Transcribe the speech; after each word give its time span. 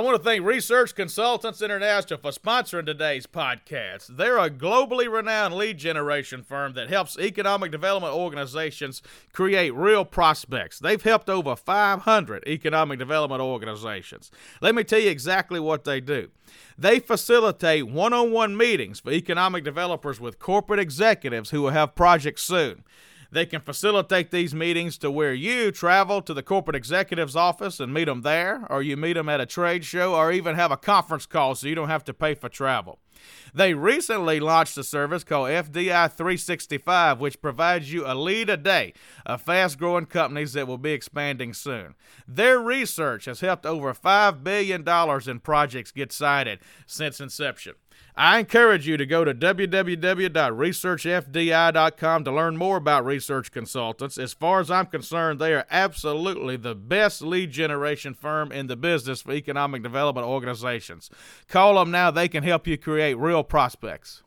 I 0.00 0.02
want 0.02 0.16
to 0.16 0.24
thank 0.24 0.46
Research 0.46 0.94
Consultants 0.94 1.60
International 1.60 2.18
for 2.18 2.30
sponsoring 2.30 2.86
today's 2.86 3.26
podcast. 3.26 4.06
They're 4.16 4.38
a 4.38 4.48
globally 4.48 5.12
renowned 5.12 5.52
lead 5.52 5.76
generation 5.76 6.42
firm 6.42 6.72
that 6.72 6.88
helps 6.88 7.18
economic 7.18 7.70
development 7.70 8.14
organizations 8.14 9.02
create 9.34 9.74
real 9.74 10.06
prospects. 10.06 10.78
They've 10.78 11.02
helped 11.02 11.28
over 11.28 11.54
500 11.54 12.44
economic 12.46 12.98
development 12.98 13.42
organizations. 13.42 14.30
Let 14.62 14.74
me 14.74 14.84
tell 14.84 15.00
you 15.00 15.10
exactly 15.10 15.60
what 15.60 15.84
they 15.84 16.00
do. 16.00 16.30
They 16.78 16.98
facilitate 16.98 17.86
one 17.86 18.14
on 18.14 18.32
one 18.32 18.56
meetings 18.56 19.00
for 19.00 19.12
economic 19.12 19.64
developers 19.64 20.18
with 20.18 20.38
corporate 20.38 20.80
executives 20.80 21.50
who 21.50 21.60
will 21.60 21.72
have 21.72 21.94
projects 21.94 22.42
soon. 22.42 22.84
They 23.32 23.46
can 23.46 23.60
facilitate 23.60 24.30
these 24.30 24.54
meetings 24.54 24.98
to 24.98 25.10
where 25.10 25.32
you 25.32 25.70
travel 25.70 26.20
to 26.22 26.34
the 26.34 26.42
corporate 26.42 26.76
executive's 26.76 27.36
office 27.36 27.78
and 27.78 27.94
meet 27.94 28.06
them 28.06 28.22
there, 28.22 28.66
or 28.68 28.82
you 28.82 28.96
meet 28.96 29.12
them 29.12 29.28
at 29.28 29.40
a 29.40 29.46
trade 29.46 29.84
show, 29.84 30.14
or 30.14 30.32
even 30.32 30.56
have 30.56 30.72
a 30.72 30.76
conference 30.76 31.26
call 31.26 31.54
so 31.54 31.68
you 31.68 31.74
don't 31.74 31.88
have 31.88 32.04
to 32.04 32.14
pay 32.14 32.34
for 32.34 32.48
travel. 32.48 32.98
They 33.54 33.74
recently 33.74 34.40
launched 34.40 34.78
a 34.78 34.84
service 34.84 35.24
called 35.24 35.50
FDI 35.50 36.10
365, 36.10 37.20
which 37.20 37.42
provides 37.42 37.92
you 37.92 38.04
a 38.06 38.14
lead 38.14 38.48
a 38.48 38.56
day 38.56 38.94
of 39.26 39.42
fast 39.42 39.78
growing 39.78 40.06
companies 40.06 40.54
that 40.54 40.66
will 40.66 40.78
be 40.78 40.92
expanding 40.92 41.52
soon. 41.52 41.94
Their 42.26 42.58
research 42.58 43.26
has 43.26 43.40
helped 43.40 43.66
over 43.66 43.92
$5 43.92 44.42
billion 44.42 44.88
in 45.28 45.40
projects 45.40 45.92
get 45.92 46.12
sited 46.12 46.60
since 46.86 47.20
inception. 47.20 47.74
I 48.16 48.38
encourage 48.38 48.86
you 48.86 48.96
to 48.96 49.04
go 49.06 49.24
to 49.24 49.34
www.researchfdi.com 49.34 52.24
to 52.24 52.32
learn 52.32 52.56
more 52.56 52.76
about 52.76 53.04
research 53.04 53.50
consultants. 53.52 54.18
As 54.18 54.32
far 54.32 54.60
as 54.60 54.70
I'm 54.70 54.86
concerned, 54.86 55.40
they 55.40 55.52
are 55.54 55.66
absolutely 55.70 56.56
the 56.56 56.74
best 56.74 57.22
lead 57.22 57.50
generation 57.50 58.14
firm 58.14 58.52
in 58.52 58.66
the 58.66 58.76
business 58.76 59.22
for 59.22 59.32
economic 59.32 59.82
development 59.82 60.26
organizations. 60.26 61.08
Call 61.48 61.76
them 61.76 61.90
now, 61.90 62.10
they 62.10 62.28
can 62.28 62.44
help 62.44 62.66
you 62.66 62.76
create 62.76 63.14
real 63.14 63.42
prospects. 63.44 64.22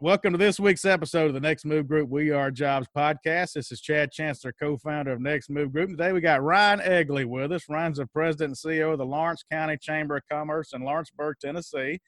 Welcome 0.00 0.30
to 0.30 0.38
this 0.38 0.60
week's 0.60 0.84
episode 0.84 1.26
of 1.26 1.34
the 1.34 1.40
Next 1.40 1.64
Move 1.64 1.88
Group 1.88 2.08
We 2.08 2.30
Are 2.30 2.52
Jobs 2.52 2.86
podcast. 2.96 3.54
This 3.54 3.72
is 3.72 3.80
Chad 3.80 4.12
Chancellor, 4.12 4.52
co-founder 4.52 5.10
of 5.10 5.20
Next 5.20 5.50
Move 5.50 5.72
Group. 5.72 5.90
Today 5.90 6.12
we 6.12 6.20
got 6.20 6.40
Ryan 6.40 6.78
Egley 6.78 7.24
with 7.24 7.50
us. 7.50 7.64
Ryan's 7.68 7.98
the 7.98 8.06
president 8.06 8.56
and 8.64 8.72
CEO 8.74 8.92
of 8.92 8.98
the 8.98 9.04
Lawrence 9.04 9.42
County 9.50 9.76
Chamber 9.76 10.18
of 10.18 10.22
Commerce 10.30 10.72
in 10.72 10.82
Lawrenceburg, 10.82 11.40
Tennessee. 11.40 12.00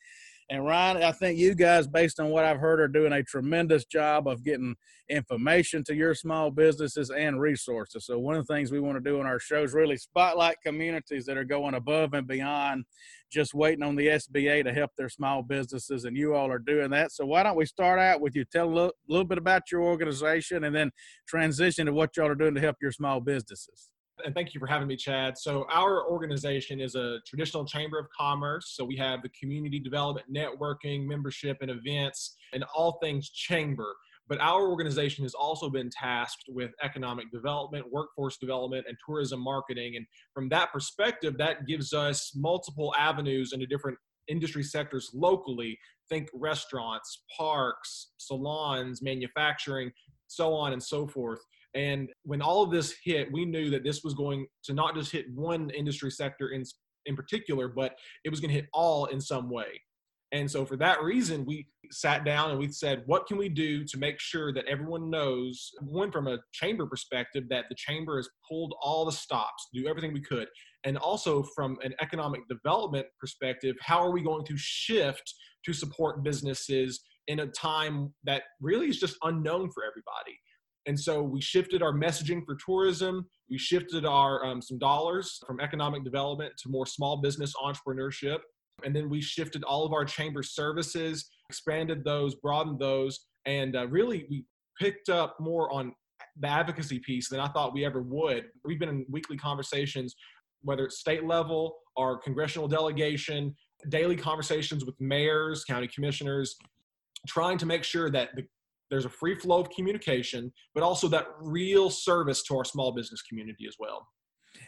And 0.51 0.65
Ryan, 0.65 1.05
I 1.05 1.13
think 1.13 1.39
you 1.39 1.55
guys, 1.55 1.87
based 1.87 2.19
on 2.19 2.31
what 2.31 2.45
I've 2.45 2.59
heard, 2.59 2.81
are 2.81 2.89
doing 2.89 3.13
a 3.13 3.23
tremendous 3.23 3.85
job 3.85 4.27
of 4.27 4.43
getting 4.43 4.75
information 5.09 5.85
to 5.85 5.95
your 5.95 6.13
small 6.13 6.51
businesses 6.51 7.09
and 7.11 7.41
resources. 7.41 8.07
So 8.07 8.19
one 8.19 8.35
of 8.35 8.45
the 8.45 8.53
things 8.53 8.73
we 8.73 8.81
want 8.81 8.97
to 8.97 9.11
do 9.11 9.21
in 9.21 9.27
our 9.27 9.39
show 9.39 9.63
is 9.63 9.75
really 9.75 9.97
spotlight 9.97 10.57
communities 10.67 11.25
that 11.27 11.37
are 11.37 11.45
going 11.45 11.75
above 11.75 12.15
and 12.15 12.27
beyond 12.27 12.85
just 13.31 13.55
waiting 13.55 13.85
on 13.85 13.95
the 13.95 14.09
SBA 14.09 14.65
to 14.65 14.73
help 14.73 14.91
their 14.99 15.09
small 15.09 15.45
businesses, 15.45 16.05
and 16.05 16.17
you 16.17 16.35
all 16.35 16.51
are 16.51 16.59
doing 16.59 16.91
that. 16.91 17.13
So 17.13 17.25
why 17.25 17.45
don't 17.45 17.57
we 17.57 17.65
start 17.65 18.01
out 18.01 18.21
with 18.21 18.35
you? 18.35 18.45
Tell 18.45 18.67
a 18.67 18.75
little, 18.75 18.93
little 19.09 19.25
bit 19.25 19.39
about 19.39 19.71
your 19.71 19.83
organization, 19.83 20.65
and 20.65 20.75
then 20.75 20.91
transition 21.29 21.87
to 21.87 21.93
what 21.93 22.17
y'all 22.17 22.27
are 22.27 22.35
doing 22.35 22.57
to 22.57 22.61
help 22.61 22.75
your 22.83 22.91
small 22.91 23.21
businesses 23.21 23.89
and 24.25 24.35
thank 24.35 24.55
you 24.55 24.61
for 24.61 24.67
having 24.67 24.89
me, 24.89 24.97
Chad. 24.97 25.37
So, 25.39 25.67
our 25.71 26.09
organization 26.09 26.81
is 26.81 26.95
a 26.95 27.19
traditional 27.27 27.65
chamber 27.65 27.99
of 27.99 28.07
commerce. 28.17 28.75
So, 28.77 28.85
we 28.85 28.97
have 28.97 29.23
the 29.23 29.31
community 29.31 29.79
development, 29.79 30.27
networking, 30.35 31.07
membership, 31.07 31.59
and 31.61 31.71
events, 31.71 32.37
and 32.53 32.65
all 32.75 32.99
things 33.03 33.31
chamber. 33.31 33.95
But 34.29 34.41
our 34.41 34.69
organization 34.69 35.25
has 35.25 35.35
also 35.35 35.69
been 35.69 35.91
tasked 35.91 36.45
with 36.49 36.71
economic 36.85 37.33
development, 37.33 37.91
workforce 37.91 38.39
development, 38.39 38.87
and 38.89 38.97
tourism 39.05 39.41
marketing. 39.41 39.97
And 39.97 40.07
from 40.33 40.49
that 40.51 40.73
perspective, 40.73 41.37
that 41.39 41.67
gives 41.67 41.93
us 41.93 42.33
multiple 42.37 42.95
avenues 42.97 43.53
into 43.53 43.67
different 43.67 43.99
industry 44.29 44.63
sectors 44.63 45.11
locally. 45.13 45.77
Think 46.09 46.29
restaurants, 46.33 47.25
parks, 47.37 48.13
salons, 48.19 49.03
manufacturing, 49.03 49.91
so 50.31 50.55
on 50.55 50.73
and 50.73 50.83
so 50.83 51.07
forth. 51.07 51.41
And 51.75 52.09
when 52.25 52.43
all 52.43 52.63
of 52.63 52.71
this 52.71 52.95
hit, 53.05 53.31
we 53.33 53.45
knew 53.45 53.71
that 53.71 53.85
this 53.85 54.03
was 54.03 54.15
going 54.15 54.47
to 54.65 54.73
not 54.73 54.95
just 54.95 55.13
hit 55.13 55.27
one 55.35 55.71
industry 55.71 56.11
sector 56.11 56.49
in, 56.49 56.65
in 57.07 57.17
particular, 57.17 57.69
but 57.69 57.97
it 58.25 58.31
was 58.31 58.41
going 58.41 58.51
to 58.51 58.55
hit 58.55 58.69
all 58.73 59.07
in 59.07 59.21
some 59.21 59.51
way. 59.51 59.81
And 60.33 60.49
so 60.49 60.65
for 60.65 60.77
that 60.77 61.03
reason, 61.03 61.45
we 61.45 61.67
sat 61.91 62.25
down 62.25 62.51
and 62.51 62.59
we 62.61 62.71
said, 62.71 63.03
what 63.07 63.27
can 63.27 63.37
we 63.37 63.49
do 63.49 63.85
to 63.85 63.99
make 63.99 64.21
sure 64.21 64.53
that 64.53 64.65
everyone 64.67 65.11
knows, 65.11 65.71
one 65.81 66.13
from 66.13 66.29
a 66.29 66.39
chamber 66.53 66.87
perspective, 66.87 67.45
that 67.51 67.65
the 67.69 67.75
chamber 67.75 68.17
has 68.17 68.29
pulled 68.49 68.73
all 68.81 69.05
the 69.05 69.11
stops, 69.13 69.69
do 69.75 69.89
everything 69.89 70.13
we 70.13 70.21
could. 70.21 70.47
And 70.85 70.97
also 70.99 71.43
from 71.43 71.79
an 71.83 71.95
economic 72.01 72.43
development 72.49 73.07
perspective, 73.19 73.75
how 73.81 73.99
are 73.99 74.13
we 74.13 74.23
going 74.23 74.47
to 74.47 74.57
shift 74.57 75.35
to 75.65 75.73
support 75.73 76.23
businesses 76.23 77.01
in 77.29 77.41
a 77.41 77.47
time 77.47 78.13
that 78.25 78.43
really 78.61 78.89
is 78.89 78.99
just 78.99 79.17
unknown 79.23 79.71
for 79.73 79.85
everybody? 79.85 80.39
And 80.87 80.99
so 80.99 81.23
we 81.23 81.41
shifted 81.41 81.83
our 81.83 81.93
messaging 81.93 82.43
for 82.45 82.57
tourism. 82.65 83.27
We 83.51 83.59
shifted 83.59 84.07
our 84.07 84.45
um, 84.45 84.63
some 84.63 84.79
dollars 84.79 85.39
from 85.47 85.61
economic 85.61 86.05
development 86.05 86.55
to 86.63 86.71
more 86.71 86.87
small 86.87 87.19
business 87.19 87.53
entrepreneurship. 87.63 88.39
And 88.85 88.97
then 88.97 89.11
we 89.11 89.21
shifted 89.21 89.63
all 89.65 89.85
of 89.85 89.93
our 89.93 90.05
chamber 90.05 90.43
services, 90.43 91.29
expanded 91.51 92.03
those, 92.03 92.35
broadened 92.37 92.79
those, 92.79 93.27
and 93.45 93.77
uh, 93.77 93.87
really 93.89 94.27
we 94.31 94.45
picked 94.79 95.11
up 95.11 95.37
more 95.39 95.71
on 95.73 95.93
the 96.39 96.49
advocacy 96.49 96.99
piece 97.01 97.29
than 97.29 97.41
I 97.41 97.49
thought 97.49 97.75
we 97.75 97.85
ever 97.85 98.03
would. 98.03 98.45
We've 98.65 98.79
been 98.79 98.89
in 98.89 99.07
weekly 99.11 99.37
conversations, 99.37 100.15
whether 100.63 100.85
it's 100.87 100.99
state 100.99 101.25
level 101.25 101.77
or 101.97 102.19
congressional 102.19 102.69
delegation, 102.69 103.55
daily 103.89 104.17
conversations 104.17 104.85
with 104.85 104.95
mayors, 105.01 105.65
county 105.65 105.89
commissioners, 105.89 106.57
trying 107.27 107.59
to 107.59 107.67
make 107.67 107.85
sure 107.85 108.11
that 108.11 108.31
the 108.35 108.45
there's 108.91 109.05
a 109.05 109.11
free 109.11 109.37
flow 109.37 109.61
of 109.61 109.71
communication, 109.71 110.53
but 110.75 110.83
also 110.83 111.09
that 111.09 111.29
real 111.41 111.91
service 111.91 112.43
to 112.43 112.57
our 112.57 112.65
small 112.65 112.93
business 112.93 113.23
community 113.23 113.67
as 113.69 113.77
well. 113.79 114.07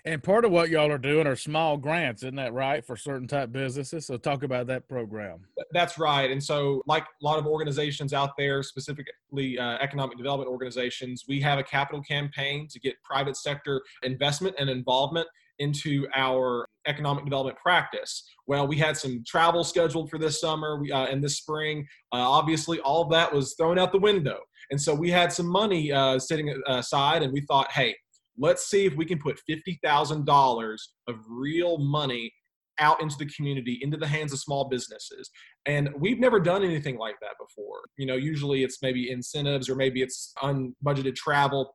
And 0.04 0.22
part 0.22 0.44
of 0.44 0.52
what 0.52 0.70
y'all 0.70 0.90
are 0.90 0.98
doing 0.98 1.26
are 1.26 1.34
small 1.34 1.76
grants, 1.76 2.22
isn't 2.22 2.36
that 2.36 2.52
right, 2.52 2.84
for 2.84 2.96
certain 2.96 3.26
type 3.26 3.50
businesses? 3.50 4.06
So 4.06 4.16
talk 4.16 4.44
about 4.44 4.68
that 4.68 4.88
program. 4.88 5.40
That's 5.72 5.98
right. 5.98 6.30
And 6.30 6.42
so, 6.42 6.82
like 6.86 7.02
a 7.02 7.24
lot 7.24 7.38
of 7.38 7.46
organizations 7.46 8.12
out 8.12 8.30
there, 8.38 8.62
specifically 8.62 9.58
uh, 9.58 9.78
economic 9.80 10.16
development 10.16 10.48
organizations, 10.48 11.24
we 11.28 11.40
have 11.40 11.58
a 11.58 11.64
capital 11.64 12.00
campaign 12.02 12.68
to 12.70 12.78
get 12.78 12.94
private 13.02 13.36
sector 13.36 13.82
investment 14.02 14.54
and 14.58 14.70
involvement 14.70 15.26
into 15.58 16.06
our 16.14 16.66
economic 16.86 17.24
development 17.24 17.58
practice. 17.58 18.24
Well, 18.46 18.66
we 18.66 18.76
had 18.76 18.96
some 18.96 19.22
travel 19.26 19.64
scheduled 19.64 20.10
for 20.10 20.18
this 20.18 20.40
summer 20.40 20.78
we, 20.80 20.90
uh, 20.90 21.06
and 21.06 21.22
this 21.22 21.36
spring. 21.36 21.86
Uh, 22.12 22.28
obviously, 22.28 22.80
all 22.80 23.02
of 23.02 23.10
that 23.10 23.32
was 23.32 23.54
thrown 23.54 23.78
out 23.78 23.92
the 23.92 23.98
window. 23.98 24.38
And 24.70 24.80
so 24.80 24.94
we 24.94 25.10
had 25.10 25.32
some 25.32 25.46
money 25.46 25.92
uh, 25.92 26.18
sitting 26.18 26.54
aside, 26.66 27.22
and 27.22 27.32
we 27.32 27.42
thought, 27.42 27.70
hey, 27.72 27.94
let's 28.38 28.68
see 28.68 28.86
if 28.86 28.94
we 28.96 29.04
can 29.04 29.18
put 29.18 29.40
$50,000 29.48 30.76
of 31.08 31.16
real 31.28 31.78
money 31.78 32.32
out 32.78 33.00
into 33.02 33.16
the 33.18 33.26
community, 33.26 33.78
into 33.82 33.96
the 33.96 34.06
hands 34.06 34.32
of 34.32 34.38
small 34.38 34.68
businesses. 34.68 35.30
And 35.66 35.90
we've 35.98 36.18
never 36.18 36.40
done 36.40 36.64
anything 36.64 36.96
like 36.96 37.16
that 37.20 37.34
before. 37.38 37.80
You 37.96 38.06
know, 38.06 38.16
usually 38.16 38.64
it's 38.64 38.78
maybe 38.82 39.10
incentives 39.10 39.68
or 39.68 39.76
maybe 39.76 40.02
it's 40.02 40.32
unbudgeted 40.42 41.14
travel 41.14 41.74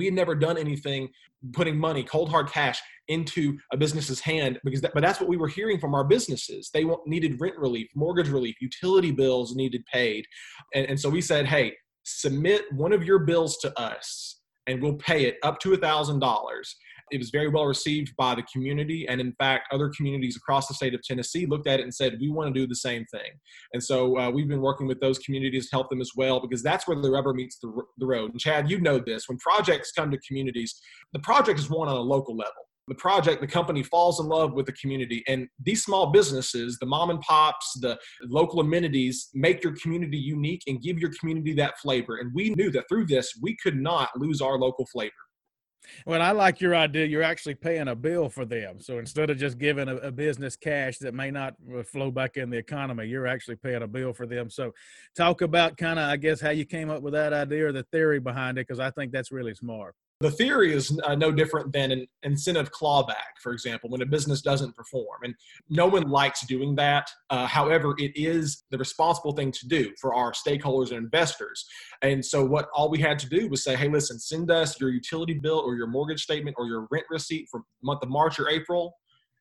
we 0.00 0.06
had 0.06 0.14
never 0.14 0.34
done 0.34 0.56
anything 0.56 1.10
putting 1.52 1.76
money 1.76 2.02
cold 2.02 2.30
hard 2.30 2.48
cash 2.48 2.80
into 3.08 3.58
a 3.70 3.76
business's 3.76 4.18
hand 4.18 4.58
because 4.64 4.80
that, 4.80 4.92
but 4.94 5.02
that's 5.02 5.20
what 5.20 5.28
we 5.28 5.36
were 5.36 5.46
hearing 5.46 5.78
from 5.78 5.94
our 5.94 6.04
businesses. 6.04 6.70
They 6.72 6.86
needed 7.06 7.38
rent 7.38 7.58
relief 7.58 7.88
mortgage 7.94 8.30
relief 8.30 8.56
utility 8.62 9.10
bills 9.10 9.54
needed 9.54 9.84
paid. 9.92 10.24
And, 10.74 10.86
and 10.86 10.98
so 10.98 11.10
we 11.10 11.20
said 11.20 11.44
hey 11.44 11.74
submit 12.04 12.62
one 12.72 12.94
of 12.94 13.04
your 13.04 13.18
bills 13.18 13.58
to 13.58 13.78
us 13.78 14.40
and 14.66 14.80
we'll 14.80 14.94
pay 14.94 15.26
it 15.26 15.36
up 15.42 15.60
to 15.60 15.74
a 15.74 15.76
thousand 15.76 16.20
dollars 16.20 16.74
it 17.10 17.18
was 17.18 17.30
very 17.30 17.48
well 17.48 17.66
received 17.66 18.14
by 18.16 18.34
the 18.34 18.42
community. 18.52 19.06
And 19.08 19.20
in 19.20 19.32
fact, 19.34 19.72
other 19.72 19.90
communities 19.96 20.36
across 20.36 20.68
the 20.68 20.74
state 20.74 20.94
of 20.94 21.02
Tennessee 21.02 21.46
looked 21.46 21.66
at 21.66 21.80
it 21.80 21.84
and 21.84 21.94
said, 21.94 22.18
we 22.20 22.28
want 22.30 22.52
to 22.52 22.60
do 22.60 22.66
the 22.66 22.74
same 22.74 23.04
thing. 23.06 23.30
And 23.72 23.82
so 23.82 24.18
uh, 24.18 24.30
we've 24.30 24.48
been 24.48 24.60
working 24.60 24.86
with 24.86 25.00
those 25.00 25.18
communities 25.18 25.68
to 25.70 25.76
help 25.76 25.90
them 25.90 26.00
as 26.00 26.12
well, 26.16 26.40
because 26.40 26.62
that's 26.62 26.86
where 26.86 27.00
the 27.00 27.10
rubber 27.10 27.34
meets 27.34 27.58
the, 27.58 27.72
the 27.98 28.06
road. 28.06 28.32
And 28.32 28.40
Chad, 28.40 28.70
you 28.70 28.80
know 28.80 28.98
this 28.98 29.28
when 29.28 29.38
projects 29.38 29.92
come 29.92 30.10
to 30.10 30.18
communities, 30.26 30.80
the 31.12 31.20
project 31.20 31.58
is 31.58 31.70
won 31.70 31.88
on 31.88 31.96
a 31.96 32.00
local 32.00 32.36
level 32.36 32.52
the 32.90 32.94
project, 32.96 33.40
the 33.40 33.46
company 33.46 33.84
falls 33.84 34.18
in 34.18 34.26
love 34.26 34.52
with 34.52 34.66
the 34.66 34.72
community. 34.72 35.22
And 35.28 35.46
these 35.64 35.84
small 35.84 36.10
businesses, 36.10 36.76
the 36.80 36.86
mom 36.86 37.10
and 37.10 37.20
pops, 37.20 37.78
the 37.80 37.96
local 38.24 38.58
amenities, 38.60 39.28
make 39.32 39.62
your 39.62 39.76
community 39.80 40.18
unique 40.18 40.62
and 40.66 40.82
give 40.82 40.98
your 40.98 41.12
community 41.18 41.54
that 41.54 41.78
flavor. 41.78 42.16
And 42.16 42.32
we 42.34 42.50
knew 42.50 42.70
that 42.72 42.86
through 42.88 43.06
this, 43.06 43.32
we 43.40 43.56
could 43.62 43.76
not 43.76 44.10
lose 44.16 44.40
our 44.40 44.58
local 44.58 44.86
flavor. 44.92 45.12
Well, 46.06 46.22
I 46.22 46.30
like 46.32 46.60
your 46.60 46.74
idea. 46.74 47.06
You're 47.06 47.22
actually 47.22 47.54
paying 47.54 47.88
a 47.88 47.94
bill 47.94 48.28
for 48.28 48.44
them. 48.44 48.80
So 48.80 48.98
instead 48.98 49.30
of 49.30 49.38
just 49.38 49.58
giving 49.58 49.88
a, 49.88 49.96
a, 49.96 50.12
business 50.12 50.56
cash 50.56 50.98
that 50.98 51.14
may 51.14 51.30
not 51.30 51.54
uh, 51.76 51.82
flow 51.82 52.10
back 52.10 52.36
in 52.36 52.50
the 52.50 52.58
economy, 52.58 53.06
you're 53.06 53.26
actually 53.26 53.56
paying 53.56 53.82
a 53.82 53.88
bill 53.88 54.12
for 54.12 54.26
them. 54.26 54.50
So 54.50 54.72
talk 55.16 55.40
about 55.40 55.76
kind 55.76 55.98
of, 55.98 56.08
I 56.08 56.16
guess, 56.16 56.40
how 56.40 56.50
you 56.50 56.64
came 56.64 56.90
up 56.90 57.02
with 57.02 57.14
that 57.14 57.32
idea 57.32 57.68
or 57.68 57.72
the 57.72 57.84
theory 57.84 58.20
behind 58.20 58.58
it, 58.58 58.66
because 58.66 58.80
I 58.80 58.90
think 58.90 59.12
that's 59.12 59.32
really 59.32 59.54
smart. 59.54 59.94
The 60.20 60.30
theory 60.30 60.74
is 60.74 61.00
uh, 61.04 61.14
no 61.14 61.32
different 61.32 61.72
than 61.72 61.90
an 61.90 62.06
incentive 62.24 62.70
clawback, 62.72 63.40
for 63.42 63.52
example, 63.52 63.88
when 63.88 64.02
a 64.02 64.06
business 64.06 64.42
doesn't 64.42 64.76
perform. 64.76 65.22
And 65.22 65.34
no 65.70 65.86
one 65.86 66.10
likes 66.10 66.44
doing 66.46 66.74
that. 66.74 67.10
Uh, 67.30 67.46
however, 67.46 67.94
it 67.96 68.12
is 68.14 68.64
the 68.70 68.76
responsible 68.76 69.32
thing 69.32 69.50
to 69.52 69.66
do 69.66 69.92
for 69.98 70.14
our 70.14 70.32
stakeholders 70.32 70.88
and 70.88 70.98
investors. 70.98 71.64
And 72.02 72.22
so, 72.22 72.44
what 72.44 72.68
all 72.74 72.90
we 72.90 72.98
had 72.98 73.18
to 73.20 73.30
do 73.30 73.48
was 73.48 73.64
say, 73.64 73.76
hey, 73.76 73.88
listen, 73.88 74.18
send 74.18 74.50
us 74.50 74.78
your 74.78 74.90
utility 74.90 75.34
bill 75.34 75.58
or 75.58 75.74
your 75.74 75.86
mortgage 75.86 76.22
statement 76.22 76.54
or 76.58 76.66
your 76.66 76.86
rent 76.90 77.06
receipt 77.08 77.48
for 77.50 77.62
month 77.82 78.02
of 78.02 78.10
March 78.10 78.38
or 78.38 78.50
April. 78.50 78.96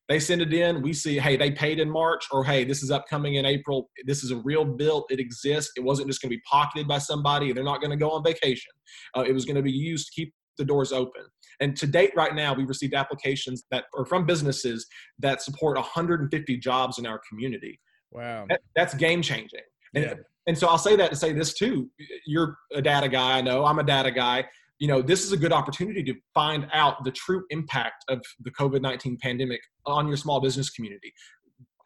They 0.08 0.20
send 0.20 0.42
it 0.42 0.52
in. 0.52 0.82
We 0.82 0.94
see, 0.94 1.20
hey, 1.20 1.38
they 1.38 1.52
paid 1.52 1.80
in 1.80 1.88
March, 1.88 2.25
or 2.32 2.44
hey, 2.44 2.64
this 2.64 2.82
is 2.82 2.90
upcoming 2.90 3.36
in 3.36 3.46
April. 3.46 3.92
This 4.06 4.24
is 4.24 4.32
a 4.32 4.38
real 4.38 4.66
bill. 4.66 5.06
It 5.12 5.20
exists. 5.20 5.74
It 5.75 5.82
wasn't 5.82 6.08
just 6.08 6.20
going 6.20 6.32
to 6.32 6.38
be 6.38 6.42
pocketed 6.50 6.88
by 6.88 6.98
somebody. 6.98 7.54
They're 7.54 7.64
not 7.64 7.80
going 7.80 7.92
to 7.92 7.98
go 7.98 8.10
on 8.10 8.24
vacation. 8.24 8.72
Uh, 9.16 9.22
it 9.22 9.34
was 9.34 9.46
going 9.46 9.58
to 9.58 9.62
be 9.62 9.72
used 9.72 10.08
to 10.08 10.12
keep 10.14 10.34
the 10.60 10.66
doors 10.66 10.92
open. 10.92 11.24
And 11.60 11.76
to 11.78 11.88
date, 11.88 12.12
right 12.16 12.36
now, 12.36 12.54
we've 12.54 12.70
received 12.70 12.94
applications 12.94 13.64
that 13.72 13.86
are 13.98 14.06
from 14.06 14.26
businesses 14.26 14.86
that 15.18 15.42
support 15.42 15.76
150 15.76 16.58
jobs 16.58 17.00
in 17.00 17.08
our 17.08 17.20
community. 17.28 17.80
Wow. 18.12 18.46
That, 18.50 18.62
that's 18.76 18.94
game 18.94 19.22
changing. 19.22 19.62
And, 19.96 20.04
yeah. 20.04 20.14
and 20.48 20.58
so 20.58 20.68
I'll 20.68 20.78
say 20.78 20.96
that 20.96 21.10
to 21.10 21.16
say 21.16 21.34
this 21.34 21.54
too. 21.54 21.90
You're 22.26 22.56
a 22.74 22.82
data 22.82 23.10
guy, 23.10 23.40
I 23.40 23.42
know. 23.42 23.66
I'm 23.66 23.80
a 23.80 23.84
data 23.84 24.12
guy. 24.12 24.46
You 24.78 24.88
know, 24.88 25.02
this 25.02 25.26
is 25.26 25.34
a 25.34 25.38
good 25.38 25.52
opportunity 25.52 26.04
to 26.04 26.14
find 26.34 26.68
out 26.72 27.04
the 27.04 27.12
true 27.12 27.44
impact 27.50 28.06
of 28.08 28.22
the 28.40 28.52
COVID 28.52 28.82
19 28.82 29.18
pandemic 29.22 29.60
on 29.86 30.08
your 30.08 30.16
small 30.16 30.40
business 30.40 30.70
community 30.70 31.14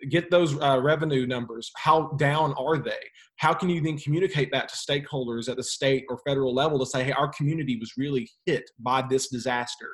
get 0.09 0.31
those 0.31 0.59
uh, 0.61 0.79
revenue 0.81 1.25
numbers. 1.25 1.71
How 1.75 2.09
down 2.17 2.53
are 2.57 2.77
they? 2.77 2.99
How 3.37 3.53
can 3.53 3.69
you 3.69 3.81
then 3.81 3.97
communicate 3.97 4.51
that 4.51 4.69
to 4.69 4.75
stakeholders 4.75 5.49
at 5.49 5.57
the 5.57 5.63
state 5.63 6.05
or 6.09 6.19
federal 6.25 6.53
level 6.53 6.79
to 6.79 6.85
say, 6.85 7.03
hey, 7.03 7.11
our 7.13 7.29
community 7.29 7.77
was 7.79 7.93
really 7.97 8.29
hit 8.45 8.69
by 8.79 9.03
this 9.09 9.27
disaster? 9.27 9.89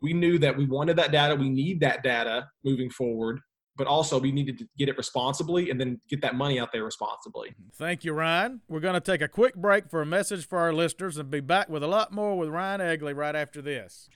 We 0.00 0.12
knew 0.12 0.38
that 0.38 0.56
we 0.56 0.66
wanted 0.66 0.96
that 0.96 1.12
data. 1.12 1.34
We 1.36 1.48
need 1.48 1.80
that 1.80 2.02
data 2.02 2.48
moving 2.64 2.90
forward 2.90 3.40
but 3.76 3.86
also 3.86 4.18
we 4.18 4.32
needed 4.32 4.58
to 4.58 4.68
get 4.78 4.88
it 4.88 4.96
responsibly 4.96 5.70
and 5.70 5.80
then 5.80 6.00
get 6.08 6.20
that 6.22 6.34
money 6.34 6.60
out 6.60 6.70
there 6.72 6.84
responsibly. 6.84 7.54
Thank 7.74 8.04
you, 8.04 8.12
Ryan. 8.12 8.60
We're 8.68 8.80
going 8.80 8.94
to 8.94 9.00
take 9.00 9.22
a 9.22 9.28
quick 9.28 9.54
break 9.54 9.90
for 9.90 10.02
a 10.02 10.06
message 10.06 10.46
for 10.46 10.58
our 10.58 10.72
listeners 10.72 11.16
and 11.16 11.30
be 11.30 11.40
back 11.40 11.68
with 11.68 11.82
a 11.82 11.86
lot 11.86 12.12
more 12.12 12.36
with 12.36 12.48
Ryan 12.48 12.80
Egley 12.80 13.14
right 13.14 13.34
after 13.34 13.62
this. 13.62 14.08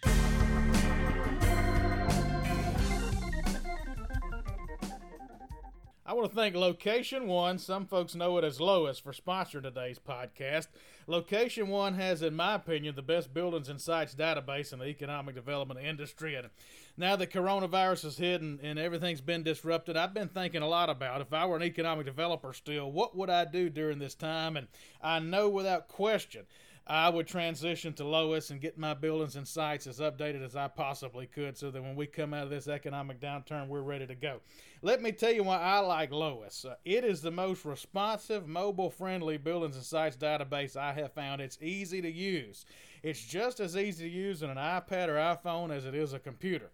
Want 6.16 6.30
to 6.30 6.34
thank 6.34 6.54
Location 6.54 7.26
One, 7.26 7.58
some 7.58 7.84
folks 7.84 8.14
know 8.14 8.38
it 8.38 8.44
as 8.44 8.58
Lois, 8.58 8.98
for 8.98 9.12
sponsoring 9.12 9.64
today's 9.64 9.98
podcast. 9.98 10.68
Location 11.06 11.68
One 11.68 11.92
has, 11.92 12.22
in 12.22 12.34
my 12.34 12.54
opinion, 12.54 12.94
the 12.96 13.02
best 13.02 13.34
buildings 13.34 13.68
and 13.68 13.78
sites 13.78 14.14
database 14.14 14.72
in 14.72 14.78
the 14.78 14.86
economic 14.86 15.34
development 15.34 15.80
industry. 15.80 16.34
And 16.34 16.48
now 16.96 17.16
that 17.16 17.30
coronavirus 17.30 18.06
is 18.06 18.16
hit 18.16 18.40
and, 18.40 18.58
and 18.60 18.78
everything's 18.78 19.20
been 19.20 19.42
disrupted, 19.42 19.94
I've 19.94 20.14
been 20.14 20.28
thinking 20.28 20.62
a 20.62 20.68
lot 20.68 20.88
about 20.88 21.20
if 21.20 21.34
I 21.34 21.44
were 21.44 21.56
an 21.56 21.62
economic 21.62 22.06
developer 22.06 22.54
still, 22.54 22.90
what 22.90 23.14
would 23.14 23.28
I 23.28 23.44
do 23.44 23.68
during 23.68 23.98
this 23.98 24.14
time? 24.14 24.56
And 24.56 24.68
I 25.02 25.18
know 25.18 25.50
without 25.50 25.86
question 25.86 26.46
I 26.88 27.08
would 27.08 27.26
transition 27.26 27.94
to 27.94 28.04
Lois 28.04 28.50
and 28.50 28.60
get 28.60 28.78
my 28.78 28.94
buildings 28.94 29.34
and 29.34 29.46
sites 29.46 29.88
as 29.88 29.98
updated 29.98 30.44
as 30.44 30.54
I 30.54 30.68
possibly 30.68 31.26
could 31.26 31.58
so 31.58 31.72
that 31.72 31.82
when 31.82 31.96
we 31.96 32.06
come 32.06 32.32
out 32.32 32.44
of 32.44 32.50
this 32.50 32.68
economic 32.68 33.20
downturn, 33.20 33.66
we're 33.66 33.80
ready 33.80 34.06
to 34.06 34.14
go. 34.14 34.40
Let 34.82 35.02
me 35.02 35.10
tell 35.10 35.32
you 35.32 35.42
why 35.42 35.58
I 35.58 35.80
like 35.80 36.12
Lois. 36.12 36.64
Uh, 36.64 36.76
it 36.84 37.02
is 37.02 37.22
the 37.22 37.32
most 37.32 37.64
responsive, 37.64 38.46
mobile 38.46 38.90
friendly 38.90 39.36
buildings 39.36 39.74
and 39.74 39.84
sites 39.84 40.16
database 40.16 40.76
I 40.76 40.92
have 40.92 41.12
found. 41.12 41.40
It's 41.40 41.58
easy 41.60 42.00
to 42.02 42.10
use. 42.10 42.64
It's 43.02 43.24
just 43.24 43.58
as 43.58 43.76
easy 43.76 44.08
to 44.08 44.14
use 44.14 44.44
on 44.44 44.50
an 44.50 44.56
iPad 44.56 45.08
or 45.08 45.14
iPhone 45.16 45.70
as 45.70 45.86
it 45.86 45.94
is 45.94 46.12
a 46.12 46.20
computer. 46.20 46.70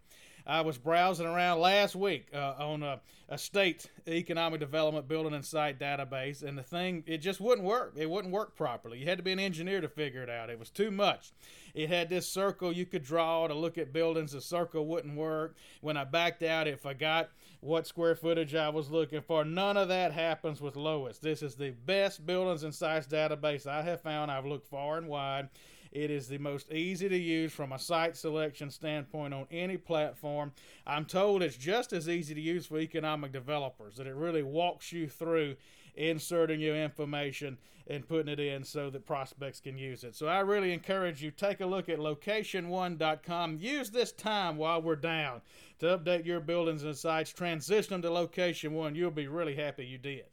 I 0.47 0.63
was 0.63 0.79
browsing 0.79 1.27
around 1.27 1.61
last 1.61 1.95
week 1.95 2.29
uh, 2.35 2.55
on 2.59 2.83
a, 2.83 3.01
a, 3.29 3.39
state 3.39 3.91
economic 4.09 4.61
development 4.61 5.07
building 5.07 5.35
and 5.35 5.45
site 5.45 5.79
database, 5.79 6.43
and 6.43 6.59
the 6.59 6.63
thing 6.63 7.05
it 7.07 7.19
just 7.19 7.41
wouldn't 7.41 7.67
work. 7.67 7.95
It 7.97 8.11
wouldn't 8.11 8.33
work 8.33 8.57
properly. 8.57 8.99
You 8.99 9.07
had 9.07 9.19
to 9.19 9.25
be 9.25 9.33
an 9.33 9.39
engineer 9.39 9.81
to 9.81 9.89
figure 9.89 10.23
it 10.23 10.31
out. 10.31 10.51
It 10.51 10.59
was 10.59 10.71
too 10.71 10.91
much. 10.91 11.33
It 11.75 11.89
had 11.89 12.09
this 12.09 12.29
circle 12.29 12.73
you 12.73 12.87
could 12.87 13.05
draw 13.05 13.47
to 13.47 13.55
look 13.55 13.79
at 13.79 13.93
buildings. 13.93 14.33
The 14.33 14.41
circle 14.41 14.87
wouldn't 14.87 15.17
work. 15.17 15.57
When 15.81 15.97
I 15.97 16.05
backed 16.05 16.43
out, 16.43 16.67
it 16.67 16.81
forgot 16.81 17.31
what 17.61 17.87
square 17.87 18.17
footage 18.17 18.55
I 18.55 18.69
was 18.69 18.91
looking 18.91 19.23
for. 19.23 19.45
None 19.45 19.77
of 19.77 19.89
that 19.89 20.13
happens 20.13 20.61
with 20.61 20.77
Lois. 20.77 21.19
This 21.19 21.43
is 21.43 21.55
the 21.55 21.71
best 21.71 22.27
buildings 22.27 22.65
and 22.65 22.75
sites 22.75 23.07
database 23.07 23.67
I 23.67 23.83
have 23.83 24.03
found. 24.03 24.31
I've 24.31 24.47
looked 24.47 24.67
far 24.67 24.99
and 24.99 25.07
wide. 25.07 25.49
It 25.93 26.11
is 26.11 26.27
the 26.27 26.39
most 26.39 26.73
easy 26.73 27.09
to 27.09 27.17
use 27.17 27.53
from 27.53 27.71
a 27.71 27.79
site 27.79 28.17
selection 28.17 28.71
standpoint 28.71 29.35
on 29.35 29.47
any 29.51 29.77
platform. 29.77 30.53
I'm 30.87 31.05
told 31.05 31.43
it's 31.43 31.57
just 31.57 31.93
as 31.93 32.09
easy 32.09 32.35
to 32.35 32.41
use 32.41 32.67
for 32.67 32.79
economic 32.79 33.31
developers, 33.31 33.97
that 33.97 34.07
it 34.07 34.15
really 34.15 34.43
walks 34.43 34.91
you 34.91 35.07
through 35.07 35.57
inserting 35.95 36.61
your 36.61 36.77
information 36.77 37.59
and 37.87 38.09
putting 38.09 38.33
it 38.33 38.41
in 38.41 38.65
so 38.65 38.89
that 38.89 39.05
prospects 39.05 39.61
can 39.61 39.77
use 39.77 40.03
it. 40.03 40.15
So 40.15 40.29
I 40.29 40.41
really 40.41 40.73
encourage 40.73 41.23
you 41.23 41.31
take 41.31 41.61
a 41.61 41.67
look 41.67 41.91
at 41.91 41.99
location1.com. 41.99 43.59
Use 43.61 43.91
this 43.91 44.13
time 44.13 44.57
while 44.57 44.81
we're 44.81 44.97
down 44.97 45.43
to 45.81 45.99
update 45.99 46.25
your 46.25 46.41
buildings 46.41 46.85
and 46.85 46.97
sites. 46.97 47.33
Transition 47.33 47.93
them 47.93 48.03
to 48.03 48.11
Location 48.11 48.73
One. 48.73 48.95
You'll 48.95 49.11
be 49.11 49.27
really 49.27 49.57
happy 49.57 49.85
you 49.85 49.99
did. 49.99 50.25